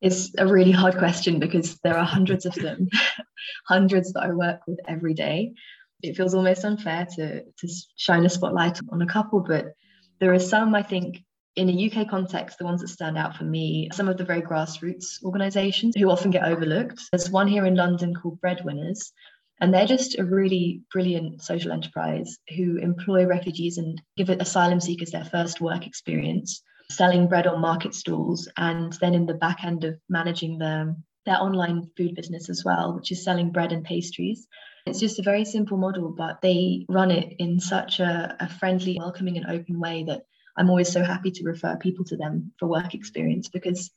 It's 0.00 0.30
a 0.38 0.46
really 0.46 0.72
hard 0.72 0.96
question 0.96 1.38
because 1.38 1.78
there 1.82 1.96
are 1.96 2.04
hundreds 2.04 2.46
of 2.46 2.54
them, 2.54 2.88
hundreds 3.66 4.12
that 4.12 4.22
I 4.22 4.30
work 4.30 4.60
with 4.66 4.78
every 4.86 5.14
day. 5.14 5.54
It 6.02 6.16
feels 6.16 6.34
almost 6.34 6.64
unfair 6.64 7.06
to, 7.16 7.42
to 7.42 7.68
shine 7.96 8.26
a 8.26 8.28
spotlight 8.28 8.78
on 8.90 9.02
a 9.02 9.06
couple, 9.06 9.40
but 9.40 9.72
there 10.20 10.32
are 10.32 10.38
some, 10.38 10.74
I 10.74 10.82
think, 10.82 11.24
in 11.56 11.70
a 11.70 11.90
UK 11.90 12.08
context, 12.08 12.58
the 12.58 12.64
ones 12.64 12.82
that 12.82 12.88
stand 12.88 13.16
out 13.16 13.36
for 13.36 13.44
me, 13.44 13.88
some 13.92 14.08
of 14.08 14.18
the 14.18 14.24
very 14.24 14.42
grassroots 14.42 15.22
organisations 15.24 15.94
who 15.96 16.10
often 16.10 16.30
get 16.30 16.44
overlooked. 16.44 17.00
There's 17.10 17.30
one 17.30 17.48
here 17.48 17.64
in 17.64 17.74
London 17.74 18.14
called 18.14 18.40
Breadwinners, 18.40 19.12
and 19.60 19.72
they're 19.72 19.86
just 19.86 20.18
a 20.18 20.24
really 20.24 20.82
brilliant 20.92 21.42
social 21.42 21.72
enterprise 21.72 22.36
who 22.54 22.76
employ 22.76 23.24
refugees 23.24 23.78
and 23.78 24.00
give 24.18 24.28
asylum 24.28 24.80
seekers 24.80 25.10
their 25.10 25.24
first 25.24 25.62
work 25.62 25.86
experience 25.86 26.62
selling 26.90 27.26
bread 27.26 27.46
on 27.46 27.60
market 27.60 27.94
stalls, 27.94 28.48
and 28.56 28.92
then 29.00 29.14
in 29.14 29.26
the 29.26 29.34
back 29.34 29.64
end 29.64 29.84
of 29.84 29.98
managing 30.08 30.58
their, 30.58 30.94
their 31.24 31.40
online 31.40 31.90
food 31.96 32.14
business 32.14 32.48
as 32.48 32.64
well, 32.64 32.94
which 32.94 33.10
is 33.10 33.24
selling 33.24 33.50
bread 33.50 33.72
and 33.72 33.84
pastries. 33.84 34.46
It's 34.86 35.00
just 35.00 35.18
a 35.18 35.22
very 35.22 35.44
simple 35.44 35.76
model, 35.76 36.10
but 36.10 36.40
they 36.40 36.86
run 36.88 37.10
it 37.10 37.34
in 37.38 37.58
such 37.58 37.98
a, 37.98 38.36
a 38.38 38.48
friendly, 38.48 38.96
welcoming, 38.98 39.36
and 39.36 39.46
open 39.46 39.80
way 39.80 40.04
that 40.04 40.22
I'm 40.56 40.70
always 40.70 40.90
so 40.90 41.02
happy 41.02 41.32
to 41.32 41.44
refer 41.44 41.76
people 41.76 42.04
to 42.06 42.16
them 42.16 42.52
for 42.58 42.68
work 42.68 42.94
experience 42.94 43.48
because 43.48 43.90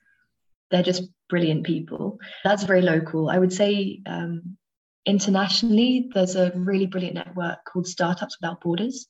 they're 0.72 0.84
just 0.84 1.04
brilliant 1.30 1.64
people. 1.64 2.20
That's 2.44 2.64
very 2.64 2.82
local. 2.82 3.30
I 3.30 3.38
would 3.38 3.54
say 3.54 4.02
um, 4.08 4.58
internationally, 5.06 6.10
there's 6.14 6.36
a 6.36 6.52
really 6.56 6.88
brilliant 6.88 7.16
network 7.16 7.60
called 7.66 7.88
Startups 7.88 8.38
Without 8.42 8.62
Borders, 8.62 9.08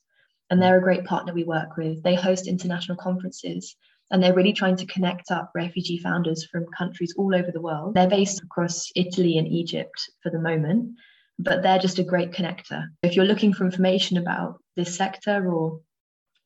and 0.50 0.60
they're 0.60 0.78
a 0.78 0.82
great 0.82 1.04
partner 1.04 1.32
we 1.32 1.44
work 1.44 1.76
with. 1.76 2.02
They 2.02 2.14
host 2.14 2.46
international 2.46 2.98
conferences 2.98 3.74
and 4.10 4.22
they're 4.22 4.34
really 4.34 4.52
trying 4.52 4.76
to 4.76 4.86
connect 4.86 5.30
up 5.30 5.52
refugee 5.54 5.98
founders 5.98 6.44
from 6.44 6.66
countries 6.76 7.14
all 7.16 7.34
over 7.34 7.50
the 7.52 7.60
world. 7.60 7.94
They're 7.94 8.08
based 8.08 8.42
across 8.42 8.90
Italy 8.96 9.38
and 9.38 9.46
Egypt 9.46 10.10
for 10.22 10.30
the 10.30 10.40
moment, 10.40 10.96
but 11.42 11.62
they're 11.62 11.78
just 11.78 11.98
a 11.98 12.04
great 12.04 12.32
connector. 12.32 12.84
If 13.02 13.16
you're 13.16 13.24
looking 13.24 13.52
for 13.52 13.64
information 13.64 14.16
about 14.16 14.60
this 14.76 14.96
sector 14.96 15.50
or 15.52 15.80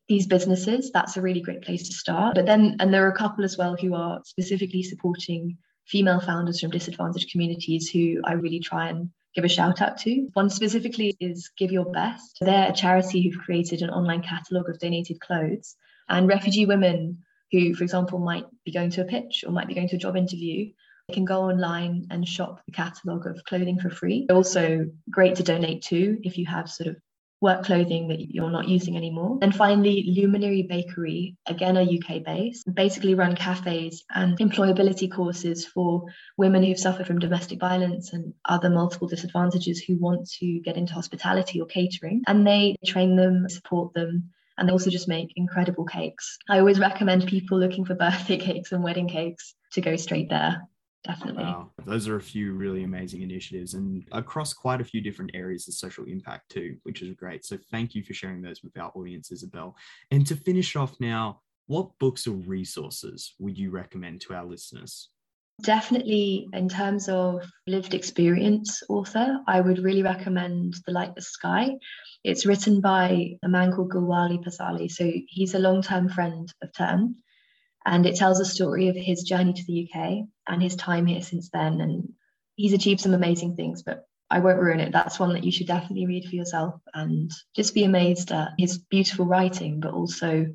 these 0.08 0.26
businesses, 0.26 0.90
that's 0.92 1.16
a 1.16 1.22
really 1.22 1.40
great 1.40 1.62
place 1.62 1.88
to 1.88 1.94
start. 1.94 2.34
But 2.34 2.46
then, 2.46 2.76
and 2.80 2.92
there 2.92 3.04
are 3.06 3.12
a 3.12 3.16
couple 3.16 3.44
as 3.44 3.56
well 3.56 3.76
who 3.76 3.94
are 3.94 4.20
specifically 4.24 4.82
supporting 4.82 5.58
female 5.86 6.20
founders 6.20 6.60
from 6.60 6.70
disadvantaged 6.70 7.30
communities 7.30 7.90
who 7.90 8.20
I 8.24 8.32
really 8.34 8.60
try 8.60 8.88
and 8.88 9.10
give 9.34 9.44
a 9.44 9.48
shout 9.48 9.82
out 9.82 9.98
to. 9.98 10.28
One 10.34 10.48
specifically 10.48 11.16
is 11.20 11.50
Give 11.58 11.72
Your 11.72 11.90
Best. 11.90 12.38
They're 12.40 12.70
a 12.70 12.74
charity 12.74 13.22
who've 13.22 13.42
created 13.42 13.82
an 13.82 13.90
online 13.90 14.22
catalogue 14.22 14.68
of 14.68 14.78
donated 14.78 15.20
clothes. 15.20 15.76
And 16.08 16.28
refugee 16.28 16.66
women 16.66 17.24
who, 17.50 17.74
for 17.74 17.82
example, 17.82 18.18
might 18.18 18.44
be 18.64 18.72
going 18.72 18.90
to 18.90 19.02
a 19.02 19.06
pitch 19.06 19.44
or 19.46 19.52
might 19.52 19.68
be 19.68 19.74
going 19.74 19.88
to 19.88 19.96
a 19.96 19.98
job 19.98 20.16
interview, 20.16 20.70
they 21.08 21.14
can 21.14 21.24
go 21.24 21.42
online 21.42 22.06
and 22.10 22.26
shop 22.26 22.62
the 22.66 22.72
catalogue 22.72 23.26
of 23.26 23.44
clothing 23.44 23.78
for 23.78 23.90
free. 23.90 24.26
Also 24.30 24.86
great 25.10 25.36
to 25.36 25.42
donate 25.42 25.82
to 25.82 26.18
if 26.22 26.38
you 26.38 26.46
have 26.46 26.70
sort 26.70 26.88
of 26.88 26.96
work 27.40 27.64
clothing 27.64 28.08
that 28.08 28.20
you're 28.20 28.50
not 28.50 28.68
using 28.68 28.96
anymore. 28.96 29.38
And 29.42 29.54
finally, 29.54 30.14
Luminary 30.16 30.62
Bakery, 30.62 31.36
again, 31.44 31.76
a 31.76 31.82
UK 31.82 32.24
base, 32.24 32.64
basically 32.64 33.14
run 33.14 33.36
cafes 33.36 34.02
and 34.14 34.38
employability 34.38 35.12
courses 35.12 35.66
for 35.66 36.04
women 36.38 36.62
who've 36.62 36.78
suffered 36.78 37.06
from 37.06 37.18
domestic 37.18 37.60
violence 37.60 38.14
and 38.14 38.32
other 38.46 38.70
multiple 38.70 39.08
disadvantages 39.08 39.80
who 39.80 39.98
want 39.98 40.26
to 40.38 40.60
get 40.60 40.76
into 40.78 40.94
hospitality 40.94 41.60
or 41.60 41.66
catering. 41.66 42.22
And 42.26 42.46
they 42.46 42.76
train 42.86 43.14
them, 43.14 43.46
support 43.50 43.92
them, 43.92 44.30
And 44.56 44.66
they 44.66 44.72
also 44.72 44.88
just 44.88 45.08
make 45.08 45.34
incredible 45.36 45.84
cakes. 45.84 46.38
I 46.48 46.60
always 46.60 46.78
recommend 46.80 47.26
people 47.26 47.58
looking 47.58 47.84
for 47.84 47.94
birthday 47.94 48.38
cakes 48.48 48.72
and 48.72 48.82
wedding 48.82 49.08
cakes 49.08 49.54
to 49.72 49.82
go 49.82 49.96
straight 49.96 50.30
there 50.30 50.62
definitely. 51.04 51.44
Wow. 51.44 51.70
Those 51.86 52.08
are 52.08 52.16
a 52.16 52.22
few 52.22 52.54
really 52.54 52.84
amazing 52.84 53.22
initiatives 53.22 53.74
and 53.74 54.04
across 54.12 54.52
quite 54.52 54.80
a 54.80 54.84
few 54.84 55.00
different 55.00 55.30
areas 55.34 55.68
of 55.68 55.74
social 55.74 56.04
impact 56.04 56.50
too, 56.50 56.76
which 56.82 57.02
is 57.02 57.14
great. 57.14 57.44
So 57.44 57.58
thank 57.70 57.94
you 57.94 58.02
for 58.02 58.14
sharing 58.14 58.42
those 58.42 58.62
with 58.62 58.76
our 58.78 58.90
audience, 58.94 59.30
Isabel. 59.30 59.76
And 60.10 60.26
to 60.26 60.36
finish 60.36 60.76
off 60.76 60.94
now, 61.00 61.40
what 61.66 61.98
books 61.98 62.26
or 62.26 62.32
resources 62.32 63.34
would 63.38 63.56
you 63.56 63.70
recommend 63.70 64.20
to 64.22 64.34
our 64.34 64.44
listeners? 64.44 65.08
Definitely, 65.62 66.48
in 66.52 66.68
terms 66.68 67.08
of 67.08 67.44
lived 67.68 67.94
experience 67.94 68.82
author, 68.88 69.38
I 69.46 69.60
would 69.60 69.78
really 69.78 70.02
recommend 70.02 70.74
The 70.84 70.92
Lightless 70.92 71.30
Sky. 71.30 71.76
It's 72.24 72.44
written 72.44 72.80
by 72.80 73.38
a 73.42 73.48
man 73.48 73.72
called 73.72 73.92
Gulwali 73.92 74.44
Passarlay. 74.44 74.90
So 74.90 75.10
he's 75.28 75.54
a 75.54 75.60
long 75.60 75.80
term 75.80 76.08
friend 76.08 76.52
of 76.60 76.72
TERN 76.72 77.14
and 77.86 78.06
it 78.06 78.16
tells 78.16 78.40
a 78.40 78.44
story 78.44 78.88
of 78.88 78.96
his 78.96 79.22
journey 79.22 79.52
to 79.52 79.64
the 79.66 79.88
UK 79.88 80.24
and 80.46 80.62
his 80.62 80.76
time 80.76 81.06
here 81.06 81.22
since 81.22 81.50
then. 81.50 81.80
And 81.80 82.12
he's 82.56 82.72
achieved 82.72 83.00
some 83.00 83.14
amazing 83.14 83.56
things, 83.56 83.82
but 83.82 84.06
I 84.30 84.40
won't 84.40 84.60
ruin 84.60 84.80
it. 84.80 84.92
That's 84.92 85.20
one 85.20 85.32
that 85.34 85.44
you 85.44 85.52
should 85.52 85.66
definitely 85.66 86.06
read 86.06 86.24
for 86.24 86.34
yourself 86.34 86.80
and 86.92 87.30
just 87.54 87.74
be 87.74 87.84
amazed 87.84 88.32
at 88.32 88.52
his 88.58 88.78
beautiful 88.78 89.26
writing, 89.26 89.80
but 89.80 89.92
also 89.92 90.46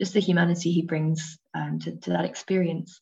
just 0.00 0.14
the 0.14 0.20
humanity 0.20 0.72
he 0.72 0.82
brings 0.82 1.38
um, 1.54 1.78
to, 1.80 1.96
to 1.96 2.10
that 2.10 2.24
experience. 2.24 3.00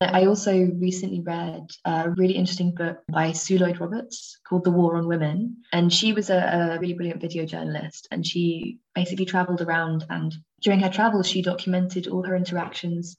I 0.00 0.26
also 0.26 0.52
recently 0.52 1.20
read 1.20 1.66
a 1.84 2.10
really 2.10 2.34
interesting 2.34 2.74
book 2.74 2.98
by 3.10 3.32
Sue 3.32 3.58
Lloyd 3.58 3.80
Roberts 3.80 4.38
called 4.46 4.64
The 4.64 4.70
War 4.70 4.96
on 4.96 5.06
Women. 5.06 5.58
And 5.72 5.92
she 5.92 6.12
was 6.12 6.30
a, 6.30 6.74
a 6.74 6.78
really 6.78 6.94
brilliant 6.94 7.20
video 7.20 7.46
journalist. 7.46 8.08
And 8.10 8.26
she 8.26 8.80
basically 8.94 9.24
traveled 9.24 9.62
around. 9.62 10.04
And 10.10 10.34
during 10.60 10.80
her 10.80 10.90
travels, 10.90 11.28
she 11.28 11.42
documented 11.42 12.08
all 12.08 12.24
her 12.24 12.36
interactions 12.36 13.16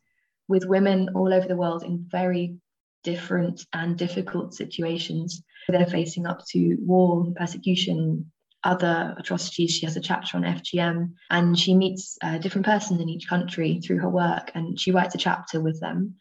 with 0.48 0.66
women 0.66 1.10
all 1.16 1.34
over 1.34 1.48
the 1.48 1.56
world 1.56 1.84
in 1.84 2.06
very 2.10 2.58
different 3.04 3.66
and 3.72 3.98
difficult 3.98 4.54
situations. 4.54 5.42
They're 5.70 5.86
facing 5.86 6.28
up 6.28 6.46
to 6.50 6.78
war, 6.82 7.32
persecution, 7.36 8.32
other 8.64 9.16
atrocities. 9.18 9.72
She 9.72 9.86
has 9.86 9.96
a 9.96 10.02
chapter 10.02 10.38
on 10.38 10.44
FGM 10.44 11.14
and 11.30 11.58
she 11.58 11.76
meets 11.76 12.18
a 12.22 12.40
different 12.40 12.66
person 12.66 13.00
in 13.00 13.10
each 13.10 13.30
country 13.30 13.80
through 13.80 14.00
her 14.00 14.10
work 14.10 14.52
and 14.56 14.80
she 14.80 14.92
writes 14.92 15.16
a 15.16 15.20
chapter 15.20 15.62
with 15.62 15.80
them. 15.80 16.16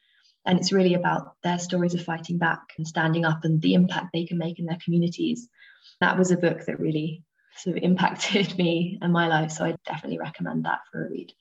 And 0.46 0.58
it's 0.58 0.72
really 0.72 0.92
about 0.92 1.36
their 1.42 1.58
stories 1.58 1.94
of 1.94 2.02
fighting 2.02 2.36
back 2.36 2.60
and 2.76 2.86
standing 2.86 3.24
up 3.24 3.44
and 3.44 3.62
the 3.62 3.72
impact 3.74 4.10
they 4.12 4.26
can 4.26 4.36
make 4.36 4.58
in 4.58 4.66
their 4.66 4.78
communities. 4.84 5.48
That 6.00 6.18
was 6.18 6.30
a 6.30 6.36
book 6.36 6.66
that 6.66 6.78
really 6.78 7.24
sort 7.56 7.78
of 7.78 7.82
impacted 7.82 8.58
me 8.58 8.98
and 9.00 9.10
my 9.10 9.26
life. 9.26 9.52
So 9.52 9.64
I 9.64 9.76
definitely 9.86 10.18
recommend 10.18 10.66
that 10.66 10.80
for 10.92 11.06
a 11.06 11.10
read 11.10 11.32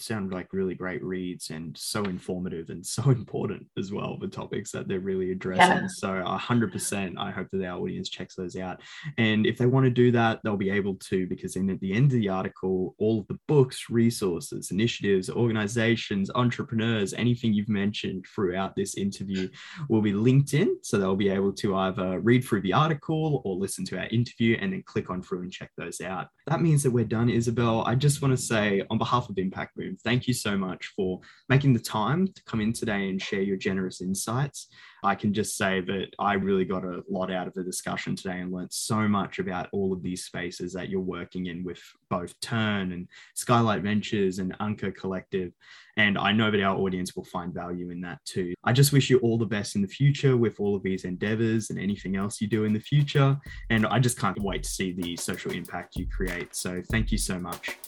sound 0.00 0.32
like 0.32 0.52
really 0.52 0.74
great 0.74 1.02
reads 1.02 1.50
and 1.50 1.76
so 1.76 2.04
informative 2.04 2.70
and 2.70 2.84
so 2.96 3.10
important 3.10 3.66
as 3.78 3.92
well 3.92 4.16
the 4.18 4.28
topics 4.28 4.70
that 4.72 4.88
they're 4.88 5.00
really 5.00 5.32
addressing. 5.32 5.84
Yeah. 5.84 5.86
so 5.88 6.08
100% 6.08 7.14
i 7.18 7.30
hope 7.30 7.48
that 7.52 7.64
our 7.64 7.78
audience 7.78 8.08
checks 8.08 8.34
those 8.34 8.56
out. 8.56 8.80
And 9.18 9.46
if 9.46 9.58
they 9.58 9.66
want 9.66 9.84
to 9.84 9.90
do 9.90 10.10
that 10.12 10.40
they'll 10.42 10.56
be 10.56 10.70
able 10.70 10.94
to 11.08 11.26
because 11.26 11.56
in 11.56 11.70
at 11.70 11.80
the 11.80 11.92
end 11.92 12.06
of 12.06 12.18
the 12.18 12.28
article 12.28 12.94
all 12.98 13.20
of 13.20 13.26
the 13.28 13.38
books 13.48 13.86
resources 13.90 14.70
initiatives 14.70 15.30
organizations 15.30 16.30
entrepreneurs 16.34 17.14
anything 17.14 17.52
you've 17.52 17.68
mentioned 17.68 18.24
throughout 18.34 18.74
this 18.76 18.96
interview 18.96 19.48
will 19.88 20.02
be 20.02 20.12
linked 20.12 20.54
in. 20.54 20.78
So 20.82 20.98
they'll 20.98 21.16
be 21.16 21.28
able 21.28 21.52
to 21.54 21.76
either 21.76 22.20
read 22.20 22.44
through 22.44 22.62
the 22.62 22.72
article 22.72 23.42
or 23.44 23.56
listen 23.56 23.84
to 23.86 23.98
our 23.98 24.06
interview 24.06 24.56
and 24.60 24.72
then 24.72 24.82
click 24.84 25.10
on 25.10 25.22
through 25.22 25.42
and 25.42 25.52
check 25.52 25.70
those 25.76 26.00
out. 26.00 26.28
That 26.46 26.62
means 26.62 26.82
that 26.82 26.90
we're 26.90 27.04
done 27.04 27.28
isabel. 27.28 27.82
I 27.86 27.94
just 27.94 28.22
want 28.22 28.36
to 28.36 28.42
say 28.42 28.82
on 28.90 28.98
behalf 28.98 29.28
of 29.28 29.38
impact 29.38 29.76
Thank 30.02 30.26
you 30.26 30.34
so 30.34 30.56
much 30.56 30.92
for 30.96 31.20
making 31.48 31.72
the 31.72 31.80
time 31.80 32.28
to 32.28 32.42
come 32.44 32.60
in 32.60 32.72
today 32.72 33.08
and 33.08 33.20
share 33.20 33.42
your 33.42 33.56
generous 33.56 34.00
insights. 34.00 34.68
I 35.04 35.14
can 35.14 35.32
just 35.32 35.56
say 35.56 35.80
that 35.82 36.08
I 36.18 36.34
really 36.34 36.64
got 36.64 36.84
a 36.84 37.02
lot 37.08 37.30
out 37.30 37.46
of 37.46 37.54
the 37.54 37.62
discussion 37.62 38.16
today 38.16 38.40
and 38.40 38.52
learned 38.52 38.72
so 38.72 39.06
much 39.06 39.38
about 39.38 39.68
all 39.72 39.92
of 39.92 40.02
these 40.02 40.24
spaces 40.24 40.72
that 40.72 40.88
you're 40.88 41.00
working 41.00 41.46
in 41.46 41.62
with 41.62 41.80
both 42.10 42.38
TERN 42.40 42.92
and 42.92 43.06
Skylight 43.34 43.82
Ventures 43.82 44.38
and 44.38 44.56
Anqa 44.58 44.94
Collective. 44.94 45.52
And 45.96 46.18
I 46.18 46.32
know 46.32 46.50
that 46.50 46.62
our 46.62 46.76
audience 46.76 47.14
will 47.14 47.24
find 47.24 47.54
value 47.54 47.90
in 47.90 48.00
that 48.02 48.18
too. 48.24 48.54
I 48.64 48.72
just 48.72 48.92
wish 48.92 49.08
you 49.08 49.18
all 49.18 49.38
the 49.38 49.46
best 49.46 49.76
in 49.76 49.82
the 49.82 49.88
future 49.88 50.36
with 50.36 50.58
all 50.58 50.74
of 50.74 50.82
these 50.82 51.04
endeavors 51.04 51.70
and 51.70 51.78
anything 51.78 52.16
else 52.16 52.40
you 52.40 52.48
do 52.48 52.64
in 52.64 52.72
the 52.72 52.80
future. 52.80 53.38
And 53.70 53.86
I 53.86 53.98
just 53.98 54.18
can't 54.18 54.38
wait 54.40 54.64
to 54.64 54.68
see 54.68 54.92
the 54.92 55.16
social 55.16 55.52
impact 55.52 55.96
you 55.96 56.06
create. 56.08 56.54
So 56.54 56.82
thank 56.90 57.12
you 57.12 57.18
so 57.18 57.38
much. 57.38 57.78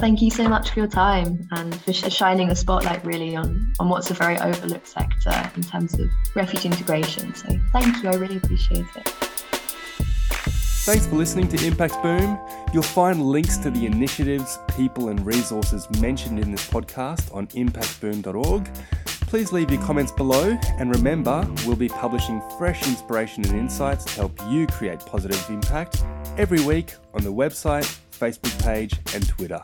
Thank 0.00 0.22
you 0.22 0.30
so 0.30 0.48
much 0.48 0.70
for 0.70 0.78
your 0.78 0.88
time 0.88 1.48
and 1.50 1.74
for 1.82 1.92
shining 1.92 2.50
a 2.50 2.56
spotlight 2.56 3.04
really 3.04 3.34
on, 3.34 3.72
on 3.80 3.88
what's 3.88 4.10
a 4.10 4.14
very 4.14 4.38
overlooked 4.38 4.86
sector 4.86 5.50
in 5.56 5.62
terms 5.62 5.94
of 5.94 6.08
refugee 6.36 6.68
integration. 6.68 7.34
So 7.34 7.48
thank 7.72 8.02
you, 8.02 8.10
I 8.10 8.14
really 8.14 8.36
appreciate 8.36 8.86
it. 8.94 9.08
Thanks 10.88 11.06
for 11.06 11.16
listening 11.16 11.48
to 11.48 11.66
Impact 11.66 12.00
Boom. 12.00 12.38
You'll 12.72 12.82
find 12.82 13.22
links 13.22 13.58
to 13.58 13.70
the 13.70 13.86
initiatives, 13.86 14.58
people, 14.76 15.08
and 15.08 15.26
resources 15.26 15.88
mentioned 16.00 16.38
in 16.38 16.52
this 16.52 16.66
podcast 16.70 17.34
on 17.34 17.48
impactboom.org. 17.48 18.70
Please 19.22 19.52
leave 19.52 19.70
your 19.70 19.82
comments 19.82 20.12
below, 20.12 20.56
and 20.78 20.94
remember, 20.94 21.46
we'll 21.66 21.76
be 21.76 21.88
publishing 21.88 22.40
fresh 22.56 22.86
inspiration 22.88 23.44
and 23.44 23.58
insights 23.58 24.04
to 24.06 24.12
help 24.12 24.40
you 24.48 24.66
create 24.68 25.00
positive 25.00 25.44
impact 25.50 26.02
every 26.38 26.64
week 26.64 26.94
on 27.12 27.22
the 27.22 27.32
website, 27.32 27.98
Facebook 28.18 28.62
page, 28.64 28.92
and 29.14 29.26
Twitter. 29.28 29.62